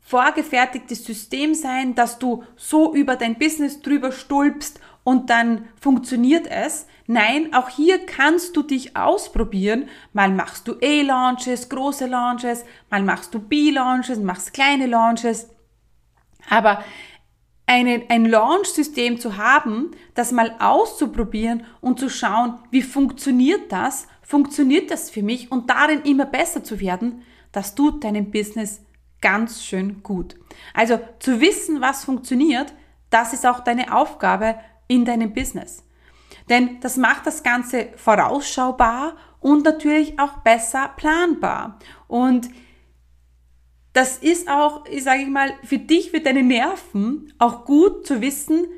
vorgefertigtes 0.00 1.04
System 1.04 1.54
sein, 1.54 1.94
dass 1.94 2.18
du 2.18 2.44
so 2.56 2.94
über 2.94 3.16
dein 3.16 3.38
Business 3.38 3.82
drüber 3.82 4.10
stulpst 4.10 4.80
und 5.04 5.30
dann 5.30 5.68
funktioniert 5.80 6.46
es. 6.46 6.86
Nein, 7.06 7.54
auch 7.54 7.70
hier 7.70 8.04
kannst 8.04 8.56
du 8.56 8.62
dich 8.62 8.96
ausprobieren. 8.96 9.88
Mal 10.12 10.30
machst 10.30 10.68
du 10.68 10.76
A-Launches, 10.82 11.68
große 11.68 12.06
Launches, 12.06 12.64
mal 12.90 13.02
machst 13.02 13.34
du 13.34 13.38
B-Launches, 13.38 14.18
machst 14.18 14.52
kleine 14.52 14.86
Launches. 14.86 15.48
Aber 16.50 16.84
eine, 17.68 18.04
ein 18.08 18.24
Launch-System 18.24 19.20
zu 19.20 19.36
haben, 19.36 19.90
das 20.14 20.32
mal 20.32 20.56
auszuprobieren 20.58 21.64
und 21.80 22.00
zu 22.00 22.08
schauen, 22.08 22.58
wie 22.70 22.82
funktioniert 22.82 23.70
das, 23.70 24.08
funktioniert 24.22 24.90
das 24.90 25.10
für 25.10 25.22
mich 25.22 25.52
und 25.52 25.68
darin 25.68 26.02
immer 26.02 26.24
besser 26.24 26.64
zu 26.64 26.80
werden, 26.80 27.22
das 27.52 27.74
tut 27.74 28.02
deinem 28.04 28.30
Business 28.30 28.80
ganz 29.20 29.64
schön 29.64 30.02
gut. 30.02 30.36
Also 30.72 30.98
zu 31.18 31.40
wissen, 31.40 31.80
was 31.82 32.04
funktioniert, 32.04 32.72
das 33.10 33.34
ist 33.34 33.46
auch 33.46 33.60
deine 33.60 33.94
Aufgabe 33.94 34.56
in 34.86 35.04
deinem 35.04 35.34
Business. 35.34 35.84
Denn 36.48 36.80
das 36.80 36.96
macht 36.96 37.26
das 37.26 37.42
Ganze 37.42 37.88
vorausschaubar 37.96 39.16
und 39.40 39.64
natürlich 39.64 40.18
auch 40.18 40.38
besser 40.38 40.90
planbar. 40.96 41.78
Und 42.06 42.48
das 43.98 44.16
ist 44.18 44.48
auch, 44.48 44.84
ich 44.86 45.02
sage 45.02 45.22
ich 45.22 45.28
mal, 45.28 45.54
für 45.64 45.78
dich, 45.78 46.12
für 46.12 46.20
deine 46.20 46.44
Nerven 46.44 47.32
auch 47.40 47.64
gut 47.64 48.06
zu 48.06 48.20
wissen, 48.20 48.68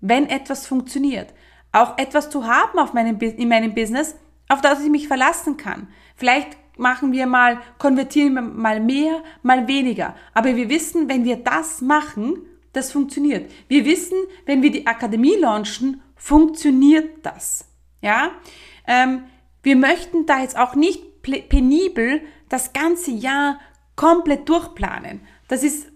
wenn 0.00 0.26
etwas 0.26 0.66
funktioniert. 0.66 1.34
Auch 1.70 1.98
etwas 1.98 2.30
zu 2.30 2.46
haben 2.46 2.78
auf 2.78 2.94
meinem, 2.94 3.18
in 3.20 3.50
meinem 3.50 3.74
Business, 3.74 4.16
auf 4.48 4.62
das 4.62 4.82
ich 4.82 4.88
mich 4.88 5.06
verlassen 5.06 5.58
kann. 5.58 5.88
Vielleicht 6.16 6.56
machen 6.78 7.12
wir 7.12 7.26
mal, 7.26 7.60
konvertieren 7.76 8.32
wir 8.32 8.40
mal 8.40 8.80
mehr, 8.80 9.22
mal 9.42 9.68
weniger. 9.68 10.16
Aber 10.32 10.56
wir 10.56 10.70
wissen, 10.70 11.10
wenn 11.10 11.26
wir 11.26 11.36
das 11.36 11.82
machen, 11.82 12.38
das 12.72 12.90
funktioniert. 12.90 13.52
Wir 13.68 13.84
wissen, 13.84 14.16
wenn 14.46 14.62
wir 14.62 14.70
die 14.70 14.86
Akademie 14.86 15.36
launchen, 15.36 16.00
funktioniert 16.16 17.22
das. 17.22 17.66
Ja, 18.00 18.30
ähm, 18.86 19.24
wir 19.62 19.76
möchten 19.76 20.24
da 20.24 20.40
jetzt 20.40 20.58
auch 20.58 20.74
nicht 20.74 21.20
penibel 21.20 22.22
das 22.48 22.72
ganze 22.72 23.10
Jahr 23.10 23.60
komplett 24.00 24.48
durchplanen. 24.48 25.20
Das 25.48 25.62
ist 25.62 25.92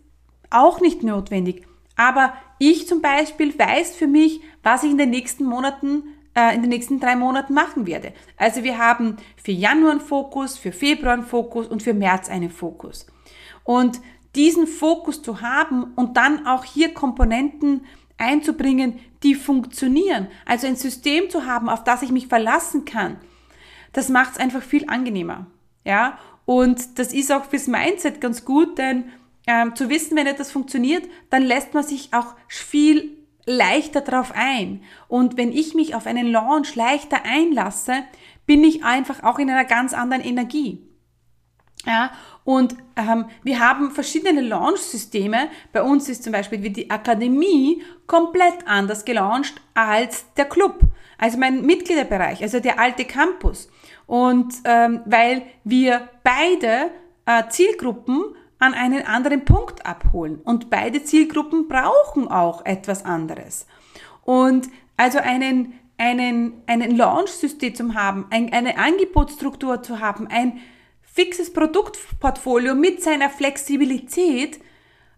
auch 0.50 0.82
nicht 0.82 1.02
notwendig. 1.02 1.66
Aber 1.96 2.34
ich 2.58 2.87
zum 2.87 3.00
Beispiel 3.00 3.58
weiß 3.58 3.96
für 3.96 4.06
mich, 4.06 4.42
was 4.62 4.82
ich 4.82 4.90
in 4.90 4.99
den 4.99 5.08
nächsten 5.08 5.44
Monaten, 5.44 6.02
äh, 6.34 6.54
in 6.54 6.61
den 6.61 6.68
nächsten 6.68 7.00
drei 7.00 7.16
Monaten 7.16 7.54
machen 7.54 7.87
werde. 7.87 8.12
Also 8.37 8.62
wir 8.62 8.76
haben 8.76 9.16
für 9.42 9.52
Januar 9.52 9.92
einen 9.92 10.00
Fokus, 10.02 10.58
für 10.58 10.70
Februar 10.70 11.14
einen 11.14 11.25
Fokus 11.25 11.66
und 11.66 11.82
für 11.82 11.94
März 11.94 12.28
einen 12.28 12.50
Fokus. 12.50 13.06
Und 13.62 14.02
diesen 14.34 14.66
Fokus 14.66 15.23
zu 15.23 15.40
haben 15.40 15.94
und 15.94 16.18
dann 16.18 16.46
auch 16.46 16.64
hier 16.64 16.92
Komponenten 16.92 17.87
einzubringen, 18.18 19.00
die 19.23 19.34
funktionieren. 19.34 20.28
Also 20.44 20.66
ein 20.66 20.76
System 20.76 21.30
zu 21.30 21.46
haben, 21.46 21.70
auf 21.70 21.84
das 21.84 22.02
ich 22.02 22.12
mich 22.12 22.26
verlassen 22.26 22.84
kann, 22.84 23.16
das 23.94 24.11
macht 24.11 24.32
es 24.32 24.38
einfach 24.38 24.62
viel 24.62 24.90
angenehmer. 24.90 25.46
Ja, 25.87 26.18
und 26.45 26.99
das 26.99 27.13
ist 27.13 27.33
auch 27.33 27.47
fürs 27.47 27.67
Mindset 27.67 28.21
ganz 28.21 28.45
gut, 28.45 28.79
denn 28.79 29.05
ähm, 29.47 29.75
zu 29.75 29.89
wissen, 29.89 30.17
wenn 30.17 30.27
etwas 30.27 30.51
funktioniert, 30.51 31.05
dann 31.31 31.43
lässt 31.43 31.75
man 31.75 31.85
sich 31.85 32.13
auch 32.13 32.35
viel 32.49 33.17
leichter 33.47 34.01
darauf 34.01 34.33
ein. 34.35 34.83
Und 35.09 35.37
wenn 35.37 35.53
ich 35.53 35.75
mich 35.75 35.95
auf 35.95 36.07
einen 36.07 36.27
Launch 36.27 36.75
leichter 36.75 37.25
einlasse, 37.25 38.05
bin 38.47 38.65
ich 38.65 38.85
einfach 38.85 39.23
auch 39.23 39.39
in 39.39 39.51
einer 39.51 39.65
ganz 39.65 39.93
anderen 39.93 40.23
Energie. 40.23 40.83
Ja, 41.87 42.12
und 42.45 42.76
ähm, 42.97 43.26
wir 43.43 43.59
haben 43.61 43.91
verschiedene 43.91 44.41
Launch-Systeme. 44.41 45.49
Bei 45.73 45.83
uns 45.83 46.09
ist 46.09 46.25
zum 46.25 46.33
Beispiel 46.33 46.59
die 46.71 46.91
Akademie 46.91 47.83
komplett 48.07 48.67
anders 48.67 49.05
gelauncht 49.05 49.61
als 49.75 50.33
der 50.35 50.47
Club, 50.47 50.81
also 51.19 51.38
mein 51.38 51.64
Mitgliederbereich, 51.64 52.43
also 52.43 52.61
der 52.61 52.79
alte 52.79 53.05
Campus. 53.05 53.69
Und 54.07 54.55
ähm, 54.64 55.00
weil 55.05 55.43
wir 55.64 56.09
beide 56.23 56.91
äh, 57.26 57.49
Zielgruppen 57.49 58.35
an 58.59 58.75
einen 58.75 59.07
anderen 59.07 59.45
Punkt 59.45 59.85
abholen. 59.85 60.41
Und 60.45 60.71
beide 60.71 61.05
Zielgruppen 61.05 61.69
brauchen 61.69 62.29
auch 62.29 62.64
etwas 62.64 63.05
anderes. 63.05 63.67
Und 64.23 64.69
also 64.97 65.19
einen, 65.19 65.75
einen, 65.99 66.62
einen 66.67 66.97
Launch-System 66.97 67.75
zu 67.75 67.95
haben, 67.95 68.26
ein, 68.31 68.53
eine 68.53 68.79
Angebotsstruktur 68.79 69.83
zu 69.83 70.00
haben, 70.00 70.29
ein 70.29 70.61
fixes 71.14 71.52
Produktportfolio 71.52 72.75
mit 72.75 73.02
seiner 73.02 73.30
Flexibilität, 73.30 74.61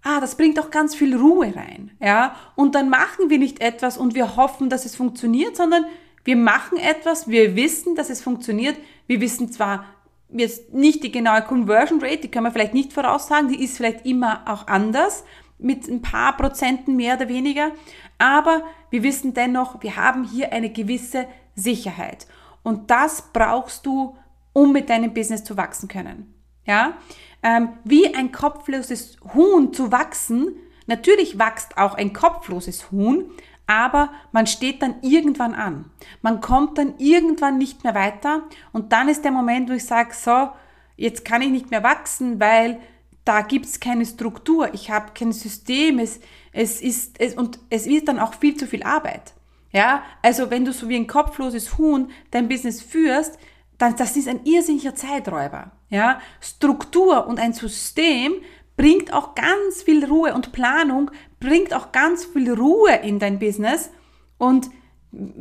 ah, 0.03 0.21
das 0.21 0.37
bringt 0.37 0.61
auch 0.61 0.71
ganz 0.71 0.95
viel 0.95 1.17
Ruhe 1.17 1.55
rein, 1.57 1.91
ja. 2.01 2.37
Und 2.55 2.75
dann 2.75 2.91
machen 2.91 3.31
wir 3.31 3.39
nicht 3.39 3.61
etwas 3.61 3.97
und 3.97 4.15
wir 4.15 4.37
hoffen, 4.37 4.69
dass 4.69 4.85
es 4.85 4.95
funktioniert, 4.95 5.57
sondern 5.57 5.87
wir 6.25 6.37
machen 6.37 6.77
etwas, 6.77 7.29
wir 7.29 7.57
wissen, 7.57 7.95
dass 7.95 8.11
es 8.11 8.23
funktioniert. 8.23 8.77
Wir 9.07 9.21
wissen 9.21 9.51
zwar 9.51 9.87
jetzt 10.29 10.75
nicht 10.75 11.03
die 11.03 11.13
genaue 11.13 11.43
Conversion 11.43 12.01
Rate, 12.03 12.19
die 12.19 12.31
können 12.31 12.45
wir 12.45 12.53
vielleicht 12.53 12.75
nicht 12.75 12.93
voraussagen, 12.93 13.49
die 13.49 13.65
ist 13.65 13.77
vielleicht 13.77 14.05
immer 14.05 14.43
auch 14.47 14.67
anders, 14.67 15.25
mit 15.59 15.89
ein 15.89 16.03
paar 16.03 16.37
Prozenten 16.37 16.97
mehr 16.97 17.17
oder 17.17 17.29
weniger, 17.29 17.71
aber 18.19 18.63
wir 18.91 19.03
wissen 19.03 19.33
dennoch, 19.33 19.83
wir 19.83 19.97
haben 19.97 20.25
hier 20.25 20.53
eine 20.53 20.71
gewisse 20.71 21.27
Sicherheit. 21.55 22.27
Und 22.63 22.91
das 22.91 23.31
brauchst 23.33 23.87
du 23.87 24.17
um 24.57 24.73
mit 24.73 24.89
deinem 24.89 25.13
Business 25.13 25.45
zu 25.45 25.59
wachsen 25.59 25.87
können. 25.87 26.33
Ja, 26.65 26.97
ähm, 27.43 27.69
wie 27.85 28.15
ein 28.15 28.33
kopfloses 28.33 29.19
Huhn 29.35 29.75
zu 29.75 29.93
wachsen. 29.93 30.57
Natürlich 30.87 31.39
wächst 31.39 31.77
auch 31.77 31.95
ein 31.95 32.15
kopfloses 32.15 32.91
Huhn, 32.91 33.31
aber 33.67 34.11
man 34.33 34.47
steht 34.47 34.81
dann 34.81 34.95
irgendwann 35.03 35.55
an. 35.55 35.91
Man 36.23 36.41
kommt 36.41 36.79
dann 36.79 36.95
irgendwann 36.97 37.59
nicht 37.59 37.85
mehr 37.85 37.95
weiter 37.95 38.45
und 38.73 38.95
dann 38.95 39.11
ist 39.11 39.27
der 39.27 39.31
Moment, 39.31 39.69
wo 39.69 39.75
ich 39.75 39.85
sage, 39.85 40.15
so, 40.15 40.49
jetzt 40.97 41.27
kann 41.27 41.43
ich 41.43 41.51
nicht 41.51 41.71
mehr 41.71 41.83
wachsen, 41.83 42.41
weil 42.41 42.81
da 43.27 43.43
gibt 43.43 43.67
es 43.67 43.79
keine 43.79 44.07
Struktur, 44.07 44.73
ich 44.73 44.91
habe 44.91 45.13
kein 45.13 45.33
System, 45.33 45.99
es, 45.99 46.19
es 46.53 46.81
ist, 46.81 47.21
es, 47.21 47.35
und 47.35 47.59
es 47.69 47.87
ist 47.87 48.09
dann 48.09 48.19
auch 48.19 48.33
viel 48.33 48.57
zu 48.57 48.67
viel 48.67 48.85
Arbeit. 48.85 49.35
Ja, 49.71 50.03
also 50.23 50.49
wenn 50.51 50.65
du 50.65 50.73
so 50.73 50.89
wie 50.89 50.97
ein 50.97 51.07
kopfloses 51.07 51.77
Huhn 51.77 52.11
dein 52.31 52.49
Business 52.49 52.81
führst, 52.81 53.39
dann, 53.79 53.97
das 53.97 54.17
ist 54.17 54.29
ein 54.29 54.45
irrsinniger 54.45 54.95
Zeiträuber. 54.95 55.73
Ja? 55.89 56.21
Struktur 56.41 57.27
und 57.27 57.39
ein 57.39 57.53
System 57.53 58.35
bringt 58.77 59.13
auch 59.13 59.35
ganz 59.35 59.83
viel 59.83 60.05
Ruhe 60.05 60.35
und 60.35 60.53
Planung 60.53 61.11
bringt 61.41 61.75
auch 61.75 61.93
ganz 61.93 62.25
viel 62.25 62.53
Ruhe 62.53 62.97
in 63.03 63.19
dein 63.19 63.39
Business 63.39 63.91
und 64.39 64.71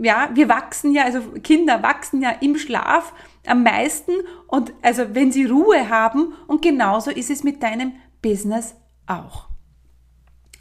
ja, 0.01 0.29
wir 0.33 0.47
wachsen 0.47 0.93
ja, 0.93 1.03
also 1.03 1.19
Kinder 1.43 1.83
wachsen 1.83 2.21
ja 2.21 2.29
im 2.29 2.57
Schlaf 2.57 3.13
am 3.45 3.63
meisten 3.63 4.13
und 4.47 4.73
also 4.81 5.13
wenn 5.13 5.31
sie 5.31 5.45
Ruhe 5.45 5.89
haben 5.89 6.33
und 6.47 6.61
genauso 6.61 7.11
ist 7.11 7.29
es 7.29 7.43
mit 7.43 7.61
deinem 7.61 7.93
Business 8.21 8.75
auch. 9.05 9.49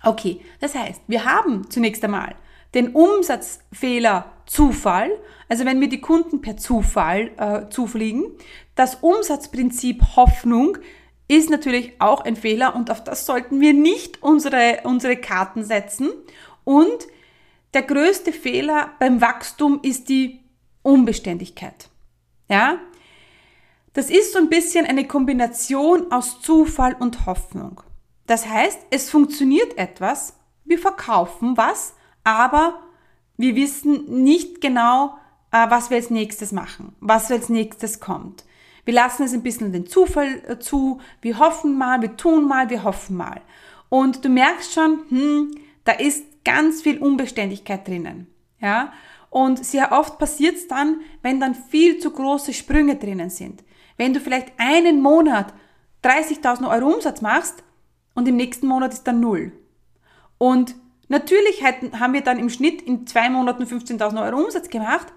Okay, 0.02 0.40
das 0.60 0.74
heißt, 0.74 1.02
wir 1.06 1.24
haben 1.24 1.70
zunächst 1.70 2.04
einmal 2.04 2.34
den 2.74 2.90
Umsatzfehler 2.90 4.32
Zufall, 4.46 5.10
also 5.48 5.64
wenn 5.64 5.78
mir 5.78 5.88
die 5.88 6.00
Kunden 6.00 6.40
per 6.40 6.56
Zufall 6.56 7.30
äh, 7.38 7.70
zufliegen. 7.70 8.24
Das 8.74 8.96
Umsatzprinzip 8.96 10.16
Hoffnung 10.16 10.78
ist 11.28 11.48
natürlich 11.48 12.00
auch 12.00 12.24
ein 12.24 12.36
Fehler 12.36 12.74
und 12.76 12.90
auf 12.90 13.02
das 13.02 13.24
sollten 13.24 13.60
wir 13.60 13.72
nicht 13.72 14.22
unsere, 14.22 14.80
unsere 14.84 15.16
Karten 15.16 15.64
setzen. 15.64 16.10
Und 16.64 17.06
der 17.72 17.82
größte 17.82 18.32
Fehler 18.32 18.90
beim 18.98 19.20
Wachstum 19.20 19.80
ist 19.82 20.08
die 20.08 20.40
Unbeständigkeit. 20.82 21.88
Ja? 22.48 22.78
Das 23.94 24.10
ist 24.10 24.32
so 24.32 24.38
ein 24.38 24.50
bisschen 24.50 24.86
eine 24.86 25.06
Kombination 25.06 26.12
aus 26.12 26.40
Zufall 26.42 26.96
und 26.98 27.26
Hoffnung. 27.26 27.82
Das 28.26 28.46
heißt, 28.46 28.78
es 28.90 29.10
funktioniert 29.10 29.78
etwas, 29.78 30.34
wir 30.64 30.78
verkaufen 30.78 31.56
was, 31.56 31.94
aber 32.24 32.80
wir 33.36 33.54
wissen 33.54 34.22
nicht 34.22 34.60
genau, 34.60 35.16
äh, 35.52 35.70
was 35.70 35.90
wir 35.90 35.96
als 35.98 36.10
nächstes 36.10 36.52
machen, 36.52 36.94
was 37.00 37.30
als 37.30 37.48
nächstes 37.48 38.00
kommt. 38.00 38.44
Wir 38.84 38.94
lassen 38.94 39.24
es 39.24 39.32
ein 39.32 39.42
bisschen 39.42 39.72
den 39.72 39.86
Zufall 39.86 40.42
äh, 40.46 40.58
zu, 40.58 41.00
wir 41.22 41.38
hoffen 41.38 41.78
mal, 41.78 42.02
wir 42.02 42.16
tun 42.16 42.46
mal, 42.46 42.68
wir 42.70 42.82
hoffen 42.82 43.16
mal. 43.16 43.40
Und 43.88 44.24
du 44.24 44.28
merkst 44.28 44.72
schon, 44.72 45.00
hm, 45.08 45.54
da 45.84 45.92
ist 45.92 46.24
ganz 46.44 46.82
viel 46.82 46.98
Unbeständigkeit 46.98 47.86
drinnen. 47.86 48.26
Ja? 48.60 48.92
Und 49.30 49.64
sehr 49.64 49.92
oft 49.92 50.18
passiert 50.18 50.56
es 50.56 50.68
dann, 50.68 51.00
wenn 51.22 51.40
dann 51.40 51.54
viel 51.54 51.98
zu 51.98 52.10
große 52.10 52.52
Sprünge 52.52 52.96
drinnen 52.96 53.30
sind. 53.30 53.64
Wenn 53.96 54.12
du 54.12 54.20
vielleicht 54.20 54.52
einen 54.58 55.00
Monat 55.00 55.52
30.000 56.02 56.68
Euro 56.70 56.94
Umsatz 56.94 57.20
machst 57.20 57.62
und 58.14 58.28
im 58.28 58.36
nächsten 58.36 58.66
Monat 58.66 58.92
ist 58.92 59.04
dann 59.04 59.20
null. 59.20 59.52
Und 60.38 60.74
Natürlich 61.08 61.62
haben 61.62 62.12
wir 62.12 62.22
dann 62.22 62.38
im 62.38 62.50
Schnitt 62.50 62.82
in 62.82 63.06
zwei 63.06 63.28
Monaten 63.30 63.64
15.000 63.64 64.24
Euro 64.24 64.42
Umsatz 64.42 64.68
gemacht, 64.68 65.08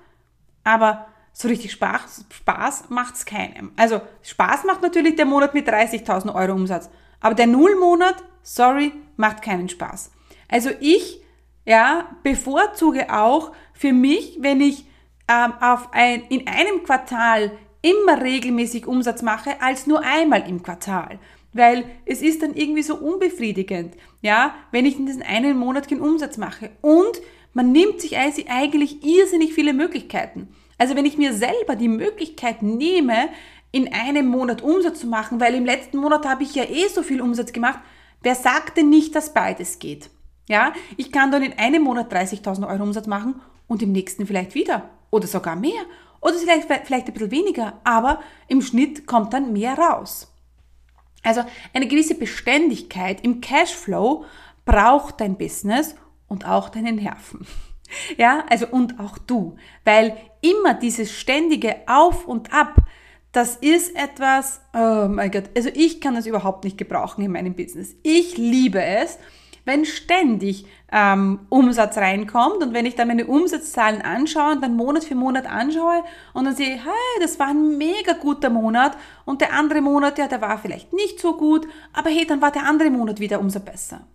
aber 0.64 1.08
so 1.34 1.48
richtig 1.48 1.72
Spaß, 1.72 2.26
Spaß 2.32 2.90
macht 2.90 3.16
es 3.16 3.26
keinem. 3.26 3.72
Also 3.78 4.02
Spaß 4.24 4.64
macht 4.66 4.82
natürlich 4.82 5.16
der 5.16 5.26
Monat 5.26 5.54
mit 5.54 5.70
30.000 5.70 6.34
Euro 6.34 6.54
Umsatz, 6.54 6.90
aber 7.20 7.36
der 7.36 7.48
Nullmonat, 7.48 8.24
sorry, 8.42 8.92
macht 9.16 9.42
keinen 9.42 9.70
Spaß. 9.70 10.12
Also 10.50 10.72
ich 10.80 11.22
ja, 11.68 12.06
bevorzuge 12.24 13.14
auch 13.14 13.52
für 13.74 13.92
mich, 13.92 14.38
wenn 14.40 14.62
ich 14.62 14.86
ähm, 15.28 15.54
auf 15.60 15.90
ein, 15.92 16.24
in 16.30 16.48
einem 16.48 16.84
Quartal 16.84 17.52
immer 17.82 18.22
regelmäßig 18.22 18.88
Umsatz 18.88 19.22
mache, 19.22 19.62
als 19.62 19.86
nur 19.86 20.02
einmal 20.02 20.48
im 20.48 20.64
Quartal. 20.64 21.20
Weil 21.54 21.86
es 22.06 22.22
ist 22.22 22.42
dann 22.42 22.56
irgendwie 22.56 22.84
so 22.84 22.96
unbefriedigend, 22.96 23.96
ja, 24.22 24.56
wenn 24.72 24.86
ich 24.86 24.98
in 24.98 25.06
diesem 25.06 25.24
einen 25.24 25.58
Monat 25.58 25.88
keinen 25.88 26.02
Umsatz 26.02 26.38
mache. 26.38 26.70
Und 26.82 27.22
man 27.54 27.72
nimmt 27.72 28.02
sich 28.02 28.18
eigentlich 28.18 29.04
irrsinnig 29.04 29.54
viele 29.54 29.74
Möglichkeiten. 29.74 30.50
Also 30.78 30.96
wenn 30.96 31.06
ich 31.06 31.18
mir 31.18 31.34
selber 31.34 31.76
die 31.76 31.88
Möglichkeit 31.88 32.62
nehme, 32.62 33.30
in 33.72 33.92
einem 33.94 34.28
Monat 34.28 34.62
Umsatz 34.62 35.00
zu 35.00 35.08
machen, 35.08 35.40
weil 35.40 35.56
im 35.56 35.66
letzten 35.66 35.98
Monat 35.98 36.26
habe 36.26 36.44
ich 36.44 36.56
ja 36.56 36.64
eh 36.64 36.88
so 36.88 37.04
viel 37.04 37.22
Umsatz 37.22 37.52
gemacht, 37.52 37.80
wer 38.22 38.36
sagt 38.36 38.78
denn 38.78 38.90
nicht, 38.90 39.16
dass 39.16 39.34
beides 39.34 39.80
geht? 39.80 40.10
Ja, 40.48 40.74
ich 40.96 41.12
kann 41.12 41.32
dann 41.32 41.44
in 41.44 41.54
einem 41.54 41.84
Monat 41.84 42.14
30.000 42.14 42.68
Euro 42.68 42.84
Umsatz 42.84 43.08
machen 43.08 43.42
und 43.68 43.82
im 43.82 43.92
nächsten 43.92 44.26
vielleicht 44.26 44.56
wieder 44.56 44.90
oder 45.10 45.28
sogar 45.28 45.56
mehr 45.56 45.82
oder 46.22 46.36
vielleicht, 46.36 46.68
vielleicht 46.86 47.08
ein 47.08 47.14
bisschen 47.14 47.32
weniger, 47.32 47.80
aber 47.84 48.22
im 48.48 48.62
Schnitt 48.62 49.06
kommt 49.06 49.34
dann 49.34 49.52
mehr 49.54 49.78
raus. 49.78 50.34
Also 51.24 51.44
eine 51.74 51.88
gewisse 51.88 52.16
Beständigkeit 52.16 53.24
im 53.24 53.42
Cashflow 53.42 54.26
braucht 54.66 55.22
dein 55.22 55.38
Business 55.38 55.96
und 56.28 56.48
auch 56.48 56.70
deine 56.70 56.92
Nerven. 56.92 57.46
Ja, 58.18 58.44
also 58.50 58.68
und 58.68 59.00
auch 59.00 59.18
du, 59.18 59.56
weil 59.86 60.18
immer 60.42 60.74
dieses 60.74 61.18
ständige 61.18 61.78
Auf 61.88 62.28
und 62.28 62.52
Ab, 62.52 62.76
das 63.32 63.56
ist 63.56 63.96
etwas, 63.96 64.60
oh 64.74 65.08
mein 65.08 65.32
Gott, 65.32 65.46
also 65.56 65.70
ich 65.74 66.02
kann 66.02 66.14
das 66.14 66.26
überhaupt 66.26 66.66
nicht 66.66 66.78
gebrauchen 66.78 67.24
in 67.24 67.32
meinem 67.32 67.56
Business. 67.56 67.96
Ich 68.04 68.36
liebe 68.36 68.84
es, 68.84 69.18
wenn 69.68 69.86
ständig 69.86 70.66
ähm, 70.92 71.42
Umsatz 71.50 71.98
reinkommt 71.98 72.64
und 72.64 72.74
wenn 72.74 72.86
ich 72.86 72.96
dann 72.96 73.10
meine 73.10 73.28
Umsatzzahlen 73.28 74.02
anschaue 74.02 74.54
und 74.54 74.64
dann 74.64 74.76
Monat 74.76 75.04
für 75.04 75.16
Monat 75.16 75.46
anschaue 75.46 76.04
und 76.34 76.46
dann 76.46 76.56
sehe, 76.56 76.76
hey, 76.76 77.20
das 77.22 77.38
war 77.38 77.50
ein 77.50 77.78
mega 77.78 78.14
guter 78.14 78.50
Monat 78.50 78.98
und 79.26 79.42
der 79.42 79.54
andere 79.54 79.82
Monat, 79.82 80.18
ja, 80.18 80.28
der 80.28 80.42
war 80.42 80.58
vielleicht 80.58 80.94
nicht 80.94 81.20
so 81.20 81.36
gut, 81.36 81.68
aber 81.94 82.10
hey, 82.10 82.26
dann 82.26 82.42
war 82.42 82.52
der 82.52 82.66
andere 82.66 82.90
Monat 82.90 83.20
wieder 83.20 83.40
umso 83.40 83.60
besser. 83.60 84.08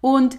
Und 0.00 0.38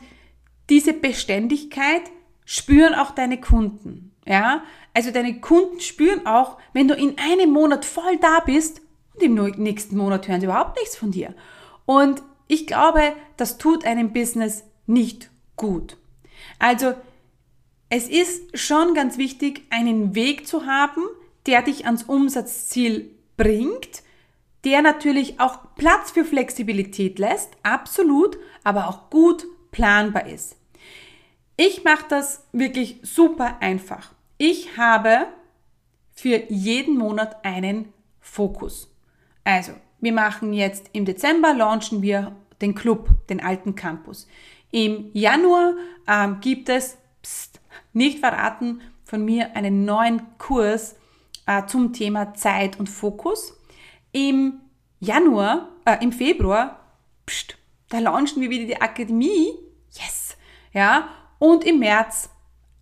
diese 0.70 0.94
Beständigkeit 0.94 2.03
spüren 2.46 2.96
auch 2.96 3.12
deine 3.12 3.41
Kunden. 3.41 4.13
Ja, 4.25 4.63
also 4.94 5.12
deine 5.12 5.39
Kunden 5.39 5.82
spüren 5.82 6.25
auch, 6.25 6.58
wenn 6.74 6.88
du 6.88 6.96
in 6.96 7.17
einem 7.20 7.51
Monat 7.51 7.86
voll 7.86 8.17
da 8.17 8.39
bist 8.39 8.82
und 9.13 9.22
im 9.22 9.36
nächsten 9.62 9.98
Monat 9.98 10.27
hören 10.27 10.39
sie 10.39 10.48
überhaupt 10.48 10.77
nichts 10.79 10.96
von 10.96 11.12
dir. 11.12 11.36
Und 11.86 12.24
ich 12.48 12.68
glaube, 12.68 13.14
das 13.38 13.58
tut 13.58 13.86
einem 13.86 14.14
Business 14.14 14.64
nicht 14.86 15.30
gut. 15.56 15.98
Also 16.60 16.94
es 17.90 18.08
ist 18.08 18.58
schon 18.58 18.94
ganz 18.94 19.18
wichtig, 19.18 19.64
einen 19.70 20.16
Weg 20.16 20.48
zu 20.48 20.66
haben, 20.66 21.02
der 21.46 21.62
dich 21.62 21.86
ans 21.86 22.04
Umsatzziel 22.04 23.12
bringt, 23.38 24.04
der 24.64 24.82
natürlich 24.82 25.40
auch 25.40 25.75
Platz 25.75 26.12
für 26.12 26.25
Flexibilität 26.25 27.20
lässt, 27.20 27.52
absolut, 27.64 28.38
aber 28.64 28.88
auch 28.88 29.10
gut 29.10 29.46
planbar 29.72 30.28
ist. 30.28 30.56
Ich 31.58 31.84
mache 31.84 32.06
das 32.10 32.46
wirklich 32.52 33.00
super 33.04 33.58
einfach. 33.62 34.12
Ich 34.38 34.78
habe 34.78 35.28
für 36.12 36.44
jeden 36.50 36.98
Monat 36.98 37.46
einen 37.46 37.94
Fokus. 38.20 38.90
Also, 39.44 39.74
wir 40.06 40.14
machen 40.14 40.54
jetzt 40.54 40.90
im 40.94 41.04
Dezember, 41.04 41.54
launchen 41.54 42.02
wir 42.02 42.36
den 42.62 42.76
Club, 42.76 43.10
den 43.28 43.44
alten 43.44 43.76
Campus. 43.76 44.28
Im 44.72 45.10
Januar 45.14 45.74
ähm, 46.08 46.38
gibt 46.40 46.70
es, 46.70 46.98
pst, 47.22 47.60
nicht 47.92 48.20
verraten, 48.20 48.82
von 49.04 49.26
mir 49.26 49.56
einen 49.56 49.84
neuen 49.84 50.22
Kurs 50.38 50.96
äh, 51.48 51.66
zum 51.66 51.92
Thema 51.92 52.34
Zeit 52.36 52.80
und 52.80 52.88
Fokus. 52.88 53.58
Im 54.12 54.62
Januar, 55.00 55.70
äh, 55.86 55.98
im 56.04 56.12
Februar, 56.12 56.80
pst, 57.26 57.58
da 57.90 58.00
launchen 58.00 58.42
wir 58.42 58.50
wieder 58.50 58.66
die 58.66 58.82
Akademie. 58.82 59.54
Yes! 59.92 60.38
Ja, 60.72 61.10
und 61.40 61.64
im 61.64 61.80
März, 61.80 62.30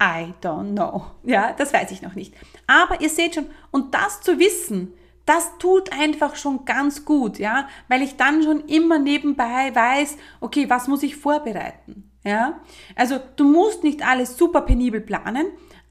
I 0.02 0.34
don't 0.42 0.74
know. 0.74 1.06
Ja, 1.24 1.54
das 1.54 1.74
weiß 1.74 1.92
ich 1.92 2.02
noch 2.02 2.16
nicht. 2.16 2.34
Aber 2.68 3.00
ihr 3.00 3.10
seht 3.10 3.36
schon, 3.36 3.46
und 3.72 3.94
das 3.94 4.22
zu 4.22 4.40
wissen, 4.40 4.94
das 5.26 5.58
tut 5.58 5.92
einfach 5.94 6.36
schon 6.36 6.66
ganz 6.66 7.06
gut, 7.06 7.40
ja, 7.40 7.68
weil 7.88 8.02
ich 8.02 8.18
dann 8.18 8.44
schon 8.44 8.66
immer 8.68 9.00
nebenbei 9.00 9.74
weiß, 9.74 10.18
okay, 10.42 10.70
was 10.70 10.88
muss 10.88 11.04
ich 11.04 11.16
vorbereiten, 11.16 12.12
ja. 12.24 12.60
Also 12.96 13.20
du 13.36 13.46
musst 13.46 13.84
nicht 13.84 14.06
alles 14.06 14.38
super 14.38 14.62
penibel 14.62 15.02
planen, 15.02 15.48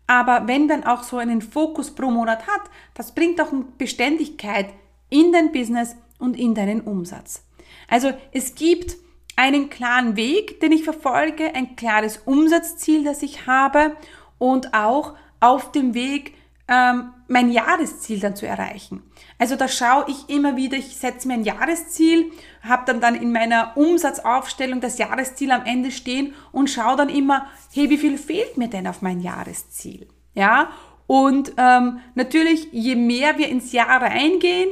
aber 0.06 0.46
wenn 0.46 0.68
dann 0.68 0.84
auch 0.84 1.02
so 1.02 1.16
einen 1.16 1.40
Fokus 1.40 1.94
pro 1.94 2.10
Monat 2.10 2.46
hat, 2.46 2.62
das 2.94 3.14
bringt 3.14 3.40
auch 3.40 3.52
eine 3.52 3.64
Beständigkeit 3.78 4.68
in 5.08 5.32
dein 5.32 5.52
Business 5.52 5.96
und 6.18 6.38
in 6.38 6.54
deinen 6.54 6.82
Umsatz. 6.82 7.44
Also 7.88 8.12
es 8.32 8.54
gibt 8.54 8.96
einen 9.36 9.70
klaren 9.70 10.16
Weg, 10.16 10.60
den 10.60 10.72
ich 10.72 10.84
verfolge, 10.84 11.54
ein 11.54 11.76
klares 11.76 12.18
Umsatzziel, 12.24 13.04
das 13.04 13.22
ich 13.22 13.46
habe 13.46 13.96
und 14.38 14.74
auch 14.74 15.14
auf 15.40 15.72
dem 15.72 15.94
Weg 15.94 16.34
ähm, 16.72 17.12
mein 17.28 17.50
Jahresziel 17.50 18.20
dann 18.20 18.34
zu 18.34 18.46
erreichen. 18.46 19.02
Also 19.38 19.56
da 19.56 19.68
schaue 19.68 20.06
ich 20.08 20.28
immer 20.34 20.56
wieder, 20.56 20.78
ich 20.78 20.96
setze 20.96 21.28
mir 21.28 21.34
ein 21.34 21.44
Jahresziel, 21.44 22.32
habe 22.62 22.84
dann 22.86 23.00
dann 23.00 23.14
in 23.14 23.32
meiner 23.32 23.76
Umsatzaufstellung 23.76 24.80
das 24.80 24.98
Jahresziel 24.98 25.50
am 25.50 25.64
Ende 25.64 25.90
stehen 25.90 26.34
und 26.50 26.70
schaue 26.70 26.96
dann 26.96 27.08
immer, 27.08 27.46
hey, 27.72 27.90
wie 27.90 27.98
viel 27.98 28.16
fehlt 28.16 28.56
mir 28.56 28.68
denn 28.68 28.86
auf 28.86 29.02
mein 29.02 29.20
Jahresziel? 29.20 30.08
Ja, 30.34 30.70
und 31.06 31.52
ähm, 31.58 31.98
natürlich, 32.14 32.68
je 32.72 32.96
mehr 32.96 33.36
wir 33.36 33.48
ins 33.48 33.72
Jahr 33.72 34.00
reingehen, 34.00 34.70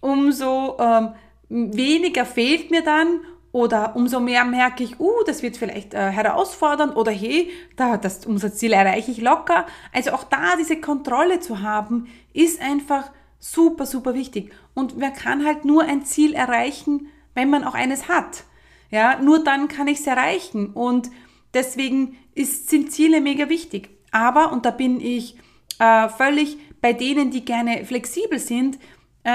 umso 0.00 0.78
ähm, 0.78 1.10
weniger 1.48 2.24
fehlt 2.24 2.70
mir 2.70 2.82
dann 2.82 3.20
oder 3.52 3.94
umso 3.94 4.18
mehr 4.18 4.44
merke 4.44 4.82
ich, 4.82 4.98
uh, 4.98 5.22
das 5.26 5.42
wird 5.42 5.58
vielleicht 5.58 5.92
äh, 5.92 6.10
herausfordernd 6.10 6.96
oder 6.96 7.12
hey, 7.12 7.50
da, 7.76 7.98
das 7.98 8.24
Umsatzziel 8.24 8.72
erreiche 8.72 9.10
ich 9.10 9.20
locker. 9.20 9.66
Also 9.92 10.12
auch 10.12 10.24
da 10.24 10.56
diese 10.58 10.80
Kontrolle 10.80 11.40
zu 11.40 11.60
haben, 11.60 12.08
ist 12.32 12.62
einfach 12.62 13.10
super, 13.38 13.84
super 13.84 14.14
wichtig. 14.14 14.52
Und 14.74 14.98
man 14.98 15.12
kann 15.12 15.44
halt 15.44 15.66
nur 15.66 15.82
ein 15.82 16.04
Ziel 16.04 16.32
erreichen, 16.32 17.08
wenn 17.34 17.50
man 17.50 17.64
auch 17.64 17.74
eines 17.74 18.08
hat. 18.08 18.44
Ja, 18.90 19.18
nur 19.20 19.44
dann 19.44 19.68
kann 19.68 19.88
ich 19.88 20.00
es 20.00 20.06
erreichen. 20.06 20.70
Und 20.72 21.10
deswegen 21.52 22.16
ist, 22.34 22.70
sind 22.70 22.90
Ziele 22.92 23.20
mega 23.20 23.48
wichtig. 23.50 23.90
Aber, 24.12 24.52
und 24.52 24.64
da 24.64 24.70
bin 24.70 25.00
ich 25.00 25.36
äh, 25.78 26.08
völlig 26.08 26.58
bei 26.80 26.92
denen, 26.92 27.30
die 27.30 27.44
gerne 27.44 27.84
flexibel 27.84 28.38
sind, 28.38 28.78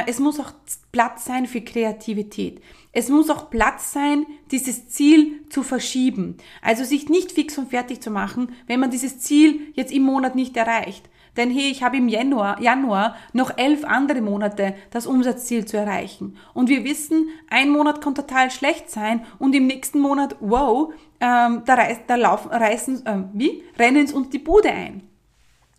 es 0.05 0.19
muss 0.19 0.39
auch 0.39 0.51
Platz 0.91 1.25
sein 1.25 1.45
für 1.45 1.61
Kreativität. 1.61 2.61
Es 2.91 3.09
muss 3.09 3.29
auch 3.29 3.49
Platz 3.49 3.93
sein, 3.93 4.25
dieses 4.51 4.89
Ziel 4.89 5.47
zu 5.49 5.63
verschieben. 5.63 6.37
Also 6.61 6.83
sich 6.83 7.09
nicht 7.09 7.31
fix 7.31 7.57
und 7.57 7.69
fertig 7.69 8.01
zu 8.01 8.11
machen, 8.11 8.55
wenn 8.65 8.79
man 8.79 8.91
dieses 8.91 9.19
Ziel 9.19 9.71
jetzt 9.75 9.91
im 9.91 10.03
Monat 10.03 10.35
nicht 10.35 10.57
erreicht. 10.57 11.09
Denn 11.37 11.51
hey, 11.51 11.69
ich 11.69 11.83
habe 11.83 11.97
im 11.97 12.09
Januar, 12.09 12.59
Januar 12.59 13.15
noch 13.31 13.57
elf 13.57 13.85
andere 13.85 14.21
Monate, 14.21 14.73
das 14.89 15.05
Umsatzziel 15.05 15.65
zu 15.65 15.77
erreichen. 15.77 16.35
Und 16.53 16.67
wir 16.67 16.83
wissen, 16.83 17.29
ein 17.49 17.69
Monat 17.69 18.01
kann 18.01 18.15
total 18.15 18.49
schlecht 18.49 18.89
sein 18.89 19.23
und 19.37 19.53
im 19.53 19.67
nächsten 19.67 19.99
Monat, 19.99 20.35
wow, 20.39 20.91
ähm, 21.19 21.61
da, 21.65 21.75
reiß, 21.75 21.99
da 22.07 22.15
laufen, 22.15 22.49
reißen, 22.49 23.05
äh, 23.05 23.23
wie? 23.33 23.63
rennen 23.77 24.11
uns 24.11 24.29
die 24.29 24.39
Bude 24.39 24.71
ein. 24.71 25.03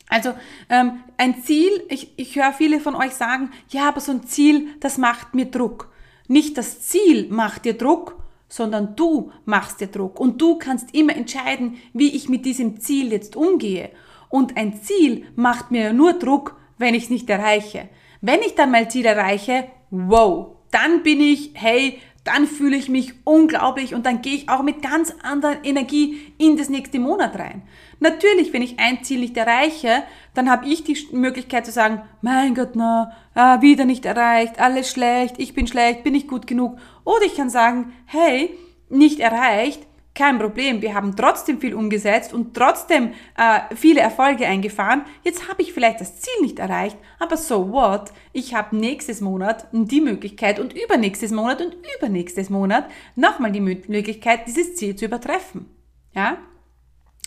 Also 0.08 0.34
ähm, 0.70 1.00
ein 1.16 1.42
Ziel, 1.42 1.70
ich, 1.88 2.12
ich 2.16 2.34
höre 2.36 2.52
viele 2.52 2.80
von 2.80 2.94
euch 2.94 3.12
sagen, 3.12 3.50
ja, 3.68 3.88
aber 3.88 4.00
so 4.00 4.12
ein 4.12 4.26
Ziel, 4.26 4.68
das 4.80 4.98
macht 4.98 5.34
mir 5.34 5.46
Druck. 5.46 5.92
Nicht 6.28 6.56
das 6.58 6.82
Ziel 6.82 7.28
macht 7.30 7.64
dir 7.64 7.74
Druck, 7.74 8.22
sondern 8.48 8.96
du 8.96 9.32
machst 9.44 9.80
dir 9.80 9.88
Druck. 9.88 10.18
Und 10.18 10.40
du 10.40 10.56
kannst 10.56 10.94
immer 10.94 11.14
entscheiden, 11.14 11.78
wie 11.92 12.14
ich 12.14 12.28
mit 12.28 12.46
diesem 12.46 12.80
Ziel 12.80 13.12
jetzt 13.12 13.36
umgehe. 13.36 13.90
Und 14.28 14.56
ein 14.56 14.82
Ziel 14.82 15.26
macht 15.36 15.70
mir 15.70 15.92
nur 15.92 16.14
Druck, 16.14 16.56
wenn 16.78 16.94
ich 16.94 17.04
es 17.04 17.10
nicht 17.10 17.28
erreiche. 17.28 17.88
Wenn 18.20 18.40
ich 18.40 18.54
dann 18.54 18.70
mein 18.70 18.90
Ziel 18.90 19.06
erreiche, 19.06 19.68
wow, 19.90 20.56
dann 20.70 21.02
bin 21.02 21.20
ich, 21.20 21.50
hey, 21.54 21.98
dann 22.28 22.46
fühle 22.46 22.76
ich 22.76 22.90
mich 22.90 23.14
unglaublich 23.24 23.94
und 23.94 24.04
dann 24.04 24.20
gehe 24.20 24.34
ich 24.34 24.48
auch 24.50 24.62
mit 24.62 24.82
ganz 24.82 25.14
anderer 25.22 25.64
Energie 25.64 26.32
in 26.36 26.58
das 26.58 26.68
nächste 26.68 26.98
Monat 26.98 27.38
rein. 27.38 27.62
Natürlich, 28.00 28.52
wenn 28.52 28.60
ich 28.60 28.78
ein 28.78 29.02
Ziel 29.02 29.20
nicht 29.20 29.36
erreiche, 29.36 30.02
dann 30.34 30.50
habe 30.50 30.68
ich 30.68 30.84
die 30.84 30.96
Möglichkeit 31.12 31.64
zu 31.64 31.72
sagen, 31.72 32.02
mein 32.20 32.54
Gott, 32.54 32.72
na, 32.74 33.12
ah, 33.34 33.62
wieder 33.62 33.86
nicht 33.86 34.04
erreicht, 34.04 34.60
alles 34.60 34.90
schlecht, 34.90 35.36
ich 35.38 35.54
bin 35.54 35.66
schlecht, 35.66 36.04
bin 36.04 36.14
ich 36.14 36.28
gut 36.28 36.46
genug. 36.46 36.76
Oder 37.04 37.24
ich 37.24 37.34
kann 37.34 37.48
sagen, 37.48 37.92
hey, 38.04 38.50
nicht 38.90 39.20
erreicht, 39.20 39.86
kein 40.18 40.38
Problem, 40.40 40.82
wir 40.82 40.94
haben 40.94 41.14
trotzdem 41.14 41.60
viel 41.60 41.74
umgesetzt 41.74 42.32
und 42.32 42.52
trotzdem 42.52 43.12
äh, 43.36 43.74
viele 43.76 44.00
Erfolge 44.00 44.48
eingefahren. 44.48 45.04
Jetzt 45.22 45.48
habe 45.48 45.62
ich 45.62 45.72
vielleicht 45.72 46.00
das 46.00 46.20
Ziel 46.20 46.42
nicht 46.42 46.58
erreicht, 46.58 46.98
aber 47.20 47.36
so 47.36 47.70
what? 47.70 48.10
Ich 48.32 48.52
habe 48.52 48.76
nächstes 48.76 49.20
Monat 49.20 49.68
die 49.70 50.00
Möglichkeit 50.00 50.58
und 50.58 50.72
übernächstes 50.72 51.30
Monat 51.30 51.60
und 51.60 51.76
übernächstes 51.96 52.50
Monat 52.50 52.90
nochmal 53.14 53.52
die 53.52 53.60
Möglichkeit, 53.60 54.48
dieses 54.48 54.74
Ziel 54.74 54.96
zu 54.96 55.04
übertreffen. 55.04 55.66
Ja? 56.12 56.38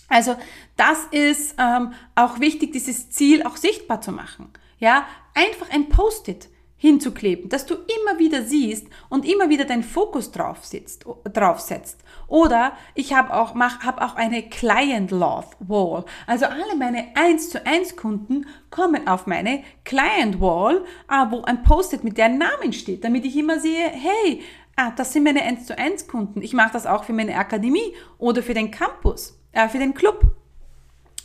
Also 0.10 0.36
das 0.75 1.06
ist 1.12 1.56
ähm, 1.58 1.93
auch 2.15 2.41
wichtig, 2.41 2.73
dieses 2.73 3.10
Ziel 3.10 3.43
auch 3.43 3.56
sichtbar 3.56 4.01
zu 4.01 4.12
machen. 4.12 4.49
Ja, 4.80 5.06
einfach 5.34 5.69
ein 5.69 5.88
Post-it. 5.88 6.49
Hinzukleben, 6.82 7.48
dass 7.48 7.67
du 7.67 7.76
immer 7.76 8.17
wieder 8.17 8.41
siehst 8.41 8.88
und 9.08 9.24
immer 9.24 9.50
wieder 9.50 9.65
deinen 9.65 9.84
Fokus 9.84 10.32
drauf, 10.32 10.65
sitzt, 10.65 11.06
drauf 11.32 11.60
setzt. 11.60 12.00
Oder 12.28 12.72
ich 12.96 13.13
habe 13.13 13.36
auch, 13.36 13.54
mach, 13.54 13.86
hab 13.86 14.02
auch 14.02 14.15
eine 14.15 14.50
Client 14.50 15.12
Love 15.12 15.46
Wall. 15.60 16.06
Also 16.26 16.48
alle 16.48 16.76
meine 16.76 17.15
1 17.15 17.52
zu 17.52 17.63
1 17.63 17.96
Kunden 17.98 18.48
kommen 18.72 19.08
auf 19.08 19.28
meine 19.28 19.63
Client 19.84 20.41
Wall, 20.41 20.84
äh, 21.08 21.24
wo 21.30 21.44
ein 21.44 21.62
Post-it 21.62 22.04
mit 22.04 22.17
deren 22.17 22.39
Namen 22.39 22.74
steht, 22.74 23.04
damit 23.04 23.26
ich 23.26 23.38
immer 23.38 23.60
sehe, 23.60 23.88
hey, 23.88 24.41
ah, 24.76 24.89
das 24.89 25.13
sind 25.13 25.24
meine 25.24 25.44
1 25.44 25.67
zu 25.67 25.78
1 25.78 26.08
Kunden. 26.08 26.41
Ich 26.41 26.54
mache 26.54 26.74
das 26.74 26.88
auch 26.88 27.04
für 27.04 27.13
meine 27.13 27.36
Akademie 27.36 27.94
oder 28.17 28.41
für 28.41 28.56
den 28.56 28.72
Campus, 28.72 29.39
äh, 29.52 29.70
für 29.70 29.78
den 29.78 29.94
Club. 29.94 30.24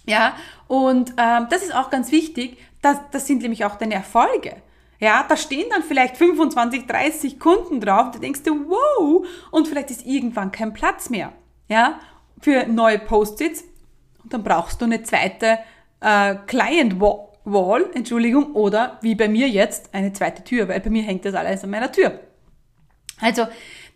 Ja, 0.05 0.37
und 0.69 1.15
ähm, 1.17 1.47
das 1.49 1.63
ist 1.63 1.75
auch 1.75 1.89
ganz 1.89 2.13
wichtig. 2.13 2.59
Das, 2.83 2.99
das 3.11 3.27
sind 3.27 3.41
nämlich 3.41 3.65
auch 3.65 3.77
deine 3.77 3.95
Erfolge. 3.95 4.57
Ja, 4.99 5.25
da 5.29 5.37
stehen 5.37 5.67
dann 5.71 5.83
vielleicht 5.83 6.17
25, 6.17 6.87
30 6.87 7.39
Kunden 7.39 7.81
drauf. 7.81 8.11
Da 8.13 8.19
denkst 8.19 8.43
du, 8.43 8.69
wow, 8.69 9.27
und 9.51 9.69
vielleicht 9.69 9.91
ist 9.91 10.07
irgendwann 10.07 10.53
kein 10.53 10.73
Platz 10.73 11.11
mehr. 11.11 11.33
Ja, 11.69 12.01
für 12.41 12.67
neue 12.67 12.99
Post-its. 12.99 13.65
Und 14.23 14.33
dann 14.33 14.43
brauchst 14.43 14.81
du 14.81 14.87
eine 14.87 15.03
zweite 15.03 15.59
äh, 16.01 16.35
Client 16.47 17.01
Wall, 17.01 17.91
Entschuldigung, 17.95 18.55
oder 18.55 18.99
wie 19.03 19.15
bei 19.15 19.29
mir 19.29 19.49
jetzt 19.49 19.95
eine 19.95 20.13
zweite 20.13 20.43
Tür, 20.43 20.69
weil 20.69 20.81
bei 20.81 20.91
mir 20.91 21.03
hängt 21.03 21.25
das 21.25 21.35
alles 21.35 21.65
an 21.65 21.71
meiner 21.71 21.93
Tür. 21.93 22.21
Also 23.21 23.47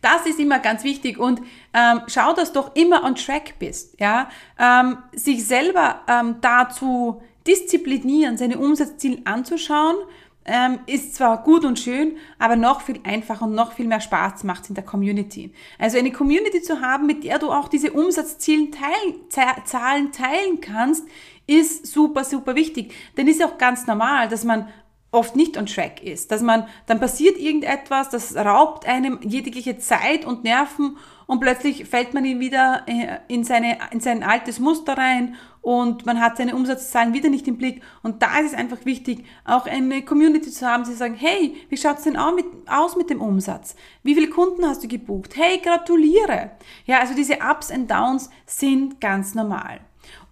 das 0.00 0.26
ist 0.26 0.38
immer 0.40 0.60
ganz 0.60 0.82
wichtig 0.82 1.18
und 1.18 1.40
ähm, 1.74 2.02
schau, 2.06 2.32
dass 2.32 2.52
du 2.52 2.60
doch 2.60 2.74
immer 2.74 3.04
on 3.04 3.14
track 3.14 3.58
bist. 3.58 4.00
Ja, 4.00 4.30
ähm, 4.58 4.98
sich 5.12 5.46
selber 5.46 6.00
ähm, 6.08 6.36
dazu 6.40 7.20
disziplinieren, 7.46 8.38
seine 8.38 8.58
Umsatzziele 8.58 9.20
anzuschauen, 9.24 9.96
ähm, 10.44 10.80
ist 10.86 11.14
zwar 11.14 11.42
gut 11.42 11.64
und 11.64 11.78
schön, 11.78 12.16
aber 12.38 12.56
noch 12.56 12.80
viel 12.80 13.00
einfacher 13.04 13.44
und 13.44 13.54
noch 13.54 13.72
viel 13.72 13.86
mehr 13.86 14.00
Spaß 14.00 14.44
macht 14.44 14.68
in 14.68 14.74
der 14.74 14.84
Community. 14.84 15.52
Also 15.78 15.98
eine 15.98 16.12
Community 16.12 16.62
zu 16.62 16.80
haben, 16.80 17.06
mit 17.06 17.24
der 17.24 17.38
du 17.38 17.50
auch 17.50 17.68
diese 17.68 17.92
Umsatzzielen 17.92 18.72
teilen, 18.72 20.10
teilen 20.12 20.60
kannst, 20.60 21.06
ist 21.46 21.86
super, 21.86 22.24
super 22.24 22.54
wichtig. 22.54 22.94
Denn 23.16 23.28
ist 23.28 23.44
auch 23.44 23.58
ganz 23.58 23.86
normal, 23.86 24.28
dass 24.28 24.44
man 24.44 24.68
oft 25.12 25.34
nicht 25.34 25.56
on 25.56 25.66
track 25.66 26.02
ist, 26.02 26.30
dass 26.30 26.40
man, 26.40 26.66
dann 26.86 27.00
passiert 27.00 27.36
irgendetwas, 27.36 28.10
das 28.10 28.36
raubt 28.36 28.86
einem 28.86 29.18
jegliche 29.22 29.78
Zeit 29.78 30.24
und 30.24 30.44
Nerven 30.44 30.96
und 31.26 31.40
plötzlich 31.40 31.84
fällt 31.84 32.14
man 32.14 32.24
ihn 32.24 32.40
wieder 32.40 32.82
äh, 32.86 33.18
in, 33.28 33.44
seine, 33.44 33.78
in 33.90 34.00
sein 34.00 34.22
altes 34.22 34.58
Muster 34.60 34.96
rein 34.96 35.36
und 35.62 36.06
man 36.06 36.20
hat 36.20 36.36
seine 36.36 36.54
Umsatzzahlen 36.54 37.12
wieder 37.12 37.28
nicht 37.28 37.46
im 37.46 37.58
Blick. 37.58 37.82
Und 38.02 38.22
da 38.22 38.38
ist 38.38 38.52
es 38.52 38.54
einfach 38.54 38.84
wichtig, 38.84 39.24
auch 39.44 39.66
eine 39.66 40.02
Community 40.02 40.50
zu 40.50 40.66
haben, 40.66 40.84
die 40.84 40.92
sagen, 40.92 41.14
hey, 41.14 41.56
wie 41.68 41.76
schaut's 41.76 42.04
denn 42.04 42.16
aus 42.16 42.96
mit 42.96 43.10
dem 43.10 43.20
Umsatz? 43.20 43.76
Wie 44.02 44.14
viele 44.14 44.30
Kunden 44.30 44.64
hast 44.64 44.82
du 44.82 44.88
gebucht? 44.88 45.36
Hey, 45.36 45.58
gratuliere! 45.58 46.52
Ja, 46.86 47.00
also 47.00 47.14
diese 47.14 47.38
Ups 47.38 47.70
und 47.70 47.90
Downs 47.90 48.30
sind 48.46 49.00
ganz 49.00 49.34
normal. 49.34 49.80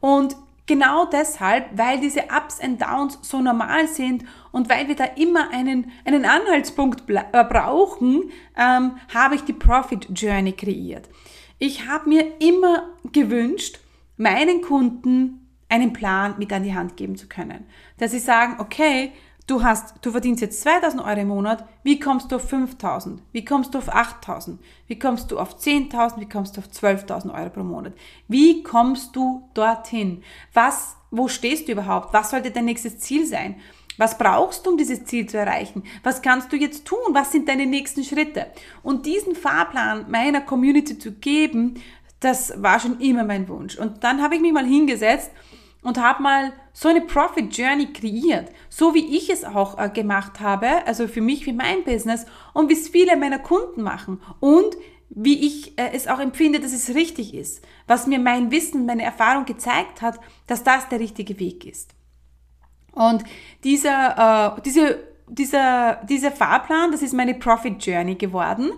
Und 0.00 0.34
Genau 0.68 1.06
deshalb, 1.06 1.66
weil 1.78 1.98
diese 1.98 2.24
Ups 2.24 2.60
and 2.60 2.80
Downs 2.80 3.18
so 3.22 3.40
normal 3.40 3.88
sind 3.88 4.24
und 4.52 4.68
weil 4.68 4.86
wir 4.86 4.96
da 4.96 5.04
immer 5.04 5.50
einen, 5.50 5.90
einen 6.04 6.26
Anhaltspunkt 6.26 7.08
äh, 7.08 7.44
brauchen, 7.44 8.30
ähm, 8.54 8.98
habe 9.12 9.34
ich 9.34 9.44
die 9.44 9.54
Profit 9.54 10.08
Journey 10.14 10.52
kreiert. 10.52 11.08
Ich 11.58 11.88
habe 11.88 12.10
mir 12.10 12.38
immer 12.40 12.90
gewünscht, 13.12 13.80
meinen 14.18 14.60
Kunden 14.60 15.48
einen 15.70 15.94
Plan 15.94 16.34
mit 16.38 16.52
an 16.52 16.64
die 16.64 16.74
Hand 16.74 16.98
geben 16.98 17.16
zu 17.16 17.28
können. 17.28 17.64
Dass 17.96 18.10
sie 18.10 18.18
sagen, 18.18 18.56
okay, 18.58 19.12
du 19.48 19.64
hast, 19.64 19.94
du 20.02 20.12
verdienst 20.12 20.42
jetzt 20.42 20.60
2000 20.60 21.02
Euro 21.02 21.20
im 21.20 21.28
Monat, 21.28 21.66
wie 21.82 21.98
kommst 21.98 22.30
du 22.30 22.36
auf 22.36 22.48
5000? 22.48 23.22
Wie 23.32 23.44
kommst 23.44 23.74
du 23.74 23.78
auf 23.78 23.88
8000? 23.88 24.60
Wie 24.86 24.98
kommst 24.98 25.32
du 25.32 25.38
auf 25.38 25.56
10.000? 25.56 26.20
Wie 26.20 26.28
kommst 26.28 26.56
du 26.56 26.60
auf 26.60 26.68
12.000 26.68 27.34
Euro 27.34 27.50
pro 27.50 27.62
Monat? 27.64 27.94
Wie 28.28 28.62
kommst 28.62 29.16
du 29.16 29.48
dorthin? 29.54 30.22
Was, 30.52 30.96
wo 31.10 31.26
stehst 31.28 31.66
du 31.66 31.72
überhaupt? 31.72 32.12
Was 32.12 32.30
sollte 32.30 32.50
dein 32.50 32.66
nächstes 32.66 32.98
Ziel 33.00 33.26
sein? 33.26 33.56
Was 33.96 34.16
brauchst 34.16 34.64
du, 34.64 34.70
um 34.70 34.76
dieses 34.76 35.04
Ziel 35.06 35.26
zu 35.26 35.38
erreichen? 35.38 35.82
Was 36.04 36.22
kannst 36.22 36.52
du 36.52 36.56
jetzt 36.56 36.84
tun? 36.84 36.98
Was 37.10 37.32
sind 37.32 37.48
deine 37.48 37.66
nächsten 37.66 38.04
Schritte? 38.04 38.46
Und 38.82 39.06
diesen 39.06 39.34
Fahrplan 39.34 40.08
meiner 40.08 40.42
Community 40.42 40.98
zu 40.98 41.12
geben, 41.12 41.82
das 42.20 42.62
war 42.62 42.78
schon 42.78 43.00
immer 43.00 43.24
mein 43.24 43.48
Wunsch. 43.48 43.76
Und 43.76 44.04
dann 44.04 44.22
habe 44.22 44.36
ich 44.36 44.40
mich 44.40 44.52
mal 44.52 44.66
hingesetzt 44.66 45.30
und 45.88 45.96
habe 45.96 46.22
mal 46.22 46.52
so 46.74 46.90
eine 46.90 47.00
Profit 47.00 47.56
Journey 47.56 47.94
kreiert, 47.94 48.50
so 48.68 48.92
wie 48.92 49.16
ich 49.16 49.30
es 49.30 49.42
auch 49.42 49.78
äh, 49.78 49.88
gemacht 49.88 50.38
habe, 50.38 50.86
also 50.86 51.08
für 51.08 51.22
mich, 51.22 51.44
für 51.44 51.54
mein 51.54 51.82
Business 51.82 52.26
und 52.52 52.68
wie 52.68 52.74
es 52.74 52.90
viele 52.90 53.16
meiner 53.16 53.38
Kunden 53.38 53.80
machen 53.80 54.20
und 54.38 54.76
wie 55.08 55.46
ich 55.46 55.78
äh, 55.78 55.92
es 55.94 56.06
auch 56.06 56.18
empfinde, 56.18 56.60
dass 56.60 56.74
es 56.74 56.94
richtig 56.94 57.32
ist, 57.32 57.64
was 57.86 58.06
mir 58.06 58.18
mein 58.18 58.50
Wissen, 58.50 58.84
meine 58.84 59.02
Erfahrung 59.02 59.46
gezeigt 59.46 60.02
hat, 60.02 60.20
dass 60.46 60.62
das 60.62 60.90
der 60.90 61.00
richtige 61.00 61.40
Weg 61.40 61.64
ist. 61.64 61.94
Und 62.92 63.24
dieser, 63.64 64.56
äh, 64.58 64.60
diese, 64.60 64.98
dieser, 65.26 66.04
dieser 66.06 66.32
Fahrplan, 66.32 66.92
das 66.92 67.00
ist 67.00 67.14
meine 67.14 67.32
Profit 67.32 67.82
Journey 67.82 68.16
geworden 68.16 68.72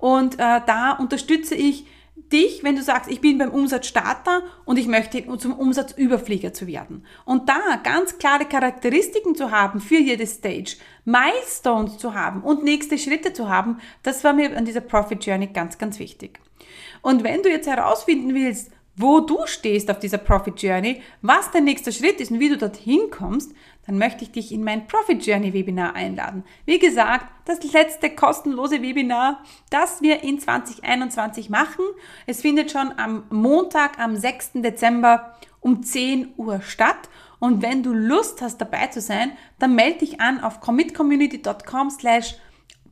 und 0.00 0.34
äh, 0.34 0.60
da 0.66 0.96
unterstütze 0.98 1.54
ich 1.54 1.86
dich, 2.32 2.62
wenn 2.64 2.76
du 2.76 2.82
sagst, 2.82 3.10
ich 3.10 3.20
bin 3.20 3.38
beim 3.38 3.50
Umsatzstarter 3.50 4.42
und 4.64 4.78
ich 4.78 4.86
möchte 4.86 5.24
zum 5.38 5.52
Umsatzüberflieger 5.52 6.52
zu 6.52 6.66
werden. 6.66 7.04
Und 7.24 7.48
da 7.48 7.80
ganz 7.82 8.18
klare 8.18 8.44
Charakteristiken 8.44 9.34
zu 9.34 9.50
haben 9.50 9.80
für 9.80 9.98
jede 9.98 10.26
Stage, 10.26 10.76
Milestones 11.04 11.98
zu 11.98 12.14
haben 12.14 12.42
und 12.42 12.64
nächste 12.64 12.98
Schritte 12.98 13.32
zu 13.32 13.48
haben, 13.48 13.78
das 14.02 14.24
war 14.24 14.32
mir 14.32 14.56
an 14.56 14.64
dieser 14.64 14.80
Profit 14.80 15.24
Journey 15.24 15.48
ganz, 15.48 15.78
ganz 15.78 15.98
wichtig. 15.98 16.40
Und 17.02 17.24
wenn 17.24 17.42
du 17.42 17.50
jetzt 17.50 17.68
herausfinden 17.68 18.34
willst, 18.34 18.70
wo 18.96 19.20
du 19.20 19.46
stehst 19.46 19.90
auf 19.90 19.98
dieser 19.98 20.18
Profit 20.18 20.60
Journey, 20.60 21.02
was 21.20 21.50
dein 21.50 21.64
nächster 21.64 21.92
Schritt 21.92 22.20
ist 22.20 22.30
und 22.30 22.40
wie 22.40 22.48
du 22.48 22.56
dorthin 22.56 23.10
kommst, 23.10 23.52
dann 23.86 23.98
möchte 23.98 24.24
ich 24.24 24.32
dich 24.32 24.52
in 24.52 24.64
mein 24.64 24.86
Profit 24.86 25.24
Journey 25.24 25.52
Webinar 25.52 25.94
einladen. 25.94 26.44
Wie 26.64 26.78
gesagt, 26.78 27.26
das 27.44 27.62
letzte 27.72 28.10
kostenlose 28.10 28.82
Webinar, 28.82 29.42
das 29.70 30.02
wir 30.02 30.22
in 30.22 30.40
2021 30.40 31.50
machen. 31.50 31.84
Es 32.26 32.40
findet 32.40 32.70
schon 32.70 32.92
am 32.98 33.24
Montag, 33.30 33.98
am 33.98 34.16
6. 34.16 34.52
Dezember 34.54 35.36
um 35.60 35.82
10 35.82 36.34
Uhr 36.36 36.60
statt. 36.62 37.08
Und 37.38 37.62
wenn 37.62 37.82
du 37.82 37.92
Lust 37.92 38.42
hast, 38.42 38.58
dabei 38.58 38.86
zu 38.88 39.00
sein, 39.00 39.32
dann 39.58 39.74
melde 39.74 40.00
dich 40.00 40.20
an 40.20 40.40
auf 40.40 40.60
commitcommunity.com 40.60 41.90
slash 41.90 42.36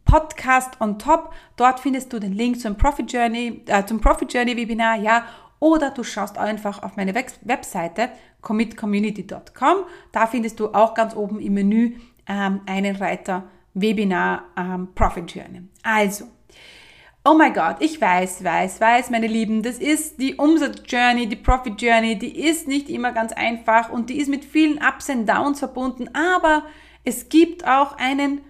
Podcast 0.04 0.80
on 0.80 0.98
top. 0.98 1.32
Dort 1.56 1.80
findest 1.80 2.12
du 2.12 2.18
den 2.18 2.32
Link 2.32 2.60
zum 2.60 2.76
Profit 2.76 3.12
Journey, 3.12 3.62
äh, 3.66 3.84
zum 3.86 4.00
Profit 4.00 4.32
Journey 4.32 4.56
Webinar, 4.56 4.96
ja, 4.96 5.24
oder 5.64 5.90
du 5.90 6.04
schaust 6.04 6.36
einfach 6.36 6.82
auf 6.82 6.96
meine 6.96 7.14
Webseite 7.14 8.10
commitcommunity.com. 8.42 9.76
Da 10.12 10.26
findest 10.26 10.60
du 10.60 10.74
auch 10.74 10.92
ganz 10.92 11.16
oben 11.16 11.40
im 11.40 11.54
Menü 11.54 11.96
ähm, 12.28 12.60
einen 12.66 12.96
Reiter 12.96 13.44
Webinar 13.72 14.44
ähm, 14.58 14.88
Profit 14.94 15.34
Journey. 15.34 15.62
Also, 15.82 16.26
Oh 17.26 17.32
mein 17.32 17.54
Gott, 17.54 17.76
ich 17.80 17.98
weiß, 17.98 18.44
weiß, 18.44 18.82
weiß, 18.82 19.08
meine 19.08 19.26
Lieben, 19.26 19.62
das 19.62 19.78
ist 19.78 20.20
die 20.20 20.34
Umsatz-Journey, 20.34 21.26
die 21.26 21.36
Profit-Journey, 21.36 22.18
die 22.18 22.38
ist 22.38 22.68
nicht 22.68 22.90
immer 22.90 23.12
ganz 23.12 23.32
einfach 23.32 23.88
und 23.88 24.10
die 24.10 24.18
ist 24.18 24.28
mit 24.28 24.44
vielen 24.44 24.76
Ups 24.76 25.08
und 25.08 25.26
Downs 25.26 25.60
verbunden, 25.60 26.10
aber 26.12 26.64
es 27.02 27.30
gibt 27.30 27.66
auch 27.66 27.96
einen 27.96 28.42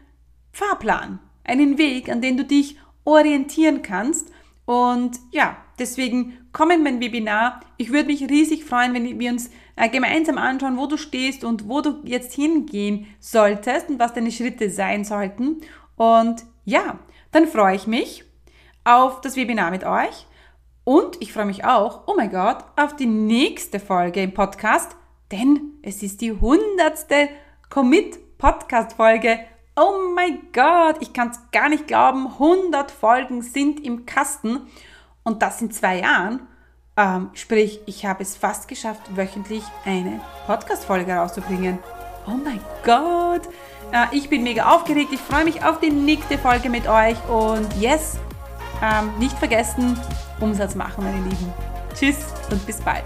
Fahrplan, 0.50 1.20
einen 1.44 1.78
Weg, 1.78 2.08
an 2.08 2.20
den 2.20 2.36
du 2.36 2.44
dich 2.44 2.76
orientieren 3.04 3.82
kannst 3.82 4.32
und 4.64 5.20
ja, 5.30 5.56
deswegen 5.78 6.43
komm 6.54 6.70
in 6.70 6.82
mein 6.82 7.00
Webinar. 7.00 7.60
Ich 7.76 7.92
würde 7.92 8.06
mich 8.06 8.22
riesig 8.22 8.64
freuen, 8.64 8.94
wenn 8.94 9.18
wir 9.18 9.30
uns 9.30 9.50
äh, 9.76 9.90
gemeinsam 9.90 10.38
anschauen, 10.38 10.78
wo 10.78 10.86
du 10.86 10.96
stehst 10.96 11.44
und 11.44 11.68
wo 11.68 11.82
du 11.82 12.00
jetzt 12.04 12.32
hingehen 12.32 13.06
solltest 13.20 13.90
und 13.90 13.98
was 13.98 14.14
deine 14.14 14.30
Schritte 14.30 14.70
sein 14.70 15.04
sollten. 15.04 15.60
Und 15.96 16.44
ja, 16.64 17.00
dann 17.32 17.46
freue 17.46 17.76
ich 17.76 17.86
mich 17.86 18.24
auf 18.84 19.20
das 19.20 19.36
Webinar 19.36 19.70
mit 19.70 19.84
euch. 19.84 20.26
Und 20.84 21.20
ich 21.20 21.32
freue 21.32 21.46
mich 21.46 21.64
auch, 21.64 22.04
oh 22.06 22.14
mein 22.16 22.30
Gott, 22.30 22.58
auf 22.76 22.94
die 22.94 23.06
nächste 23.06 23.80
Folge 23.80 24.22
im 24.22 24.32
Podcast, 24.32 24.96
denn 25.32 25.72
es 25.82 26.02
ist 26.02 26.20
die 26.20 26.32
hundertste 26.32 27.30
Commit-Podcast-Folge 27.70 29.40
Oh 29.76 30.12
mein 30.14 30.52
Gott, 30.52 30.98
ich 31.00 31.12
kann 31.12 31.30
es 31.30 31.50
gar 31.50 31.68
nicht 31.68 31.88
glauben, 31.88 32.28
100 32.28 32.92
Folgen 32.92 33.42
sind 33.42 33.84
im 33.84 34.06
Kasten 34.06 34.68
und 35.24 35.42
das 35.42 35.60
in 35.60 35.70
zwei 35.70 36.00
Jahren. 36.00 36.40
Ähm, 36.96 37.30
sprich, 37.34 37.80
ich 37.86 38.06
habe 38.06 38.22
es 38.22 38.36
fast 38.36 38.68
geschafft, 38.68 39.02
wöchentlich 39.16 39.64
eine 39.84 40.20
Podcast-Folge 40.46 41.12
rauszubringen. 41.12 41.78
Oh 42.26 42.38
mein 42.42 42.60
Gott, 42.84 43.42
äh, 43.92 44.06
ich 44.12 44.30
bin 44.30 44.44
mega 44.44 44.72
aufgeregt. 44.72 45.10
Ich 45.12 45.20
freue 45.20 45.44
mich 45.44 45.64
auf 45.64 45.80
die 45.80 45.90
nächste 45.90 46.38
Folge 46.38 46.70
mit 46.70 46.86
euch 46.86 47.16
und 47.28 47.66
yes, 47.80 48.16
ähm, 48.80 49.10
nicht 49.18 49.36
vergessen, 49.38 49.98
Umsatz 50.40 50.74
machen, 50.76 51.04
meine 51.04 51.20
Lieben. 51.22 51.52
Tschüss 51.94 52.26
und 52.50 52.64
bis 52.64 52.80
bald. 52.80 53.04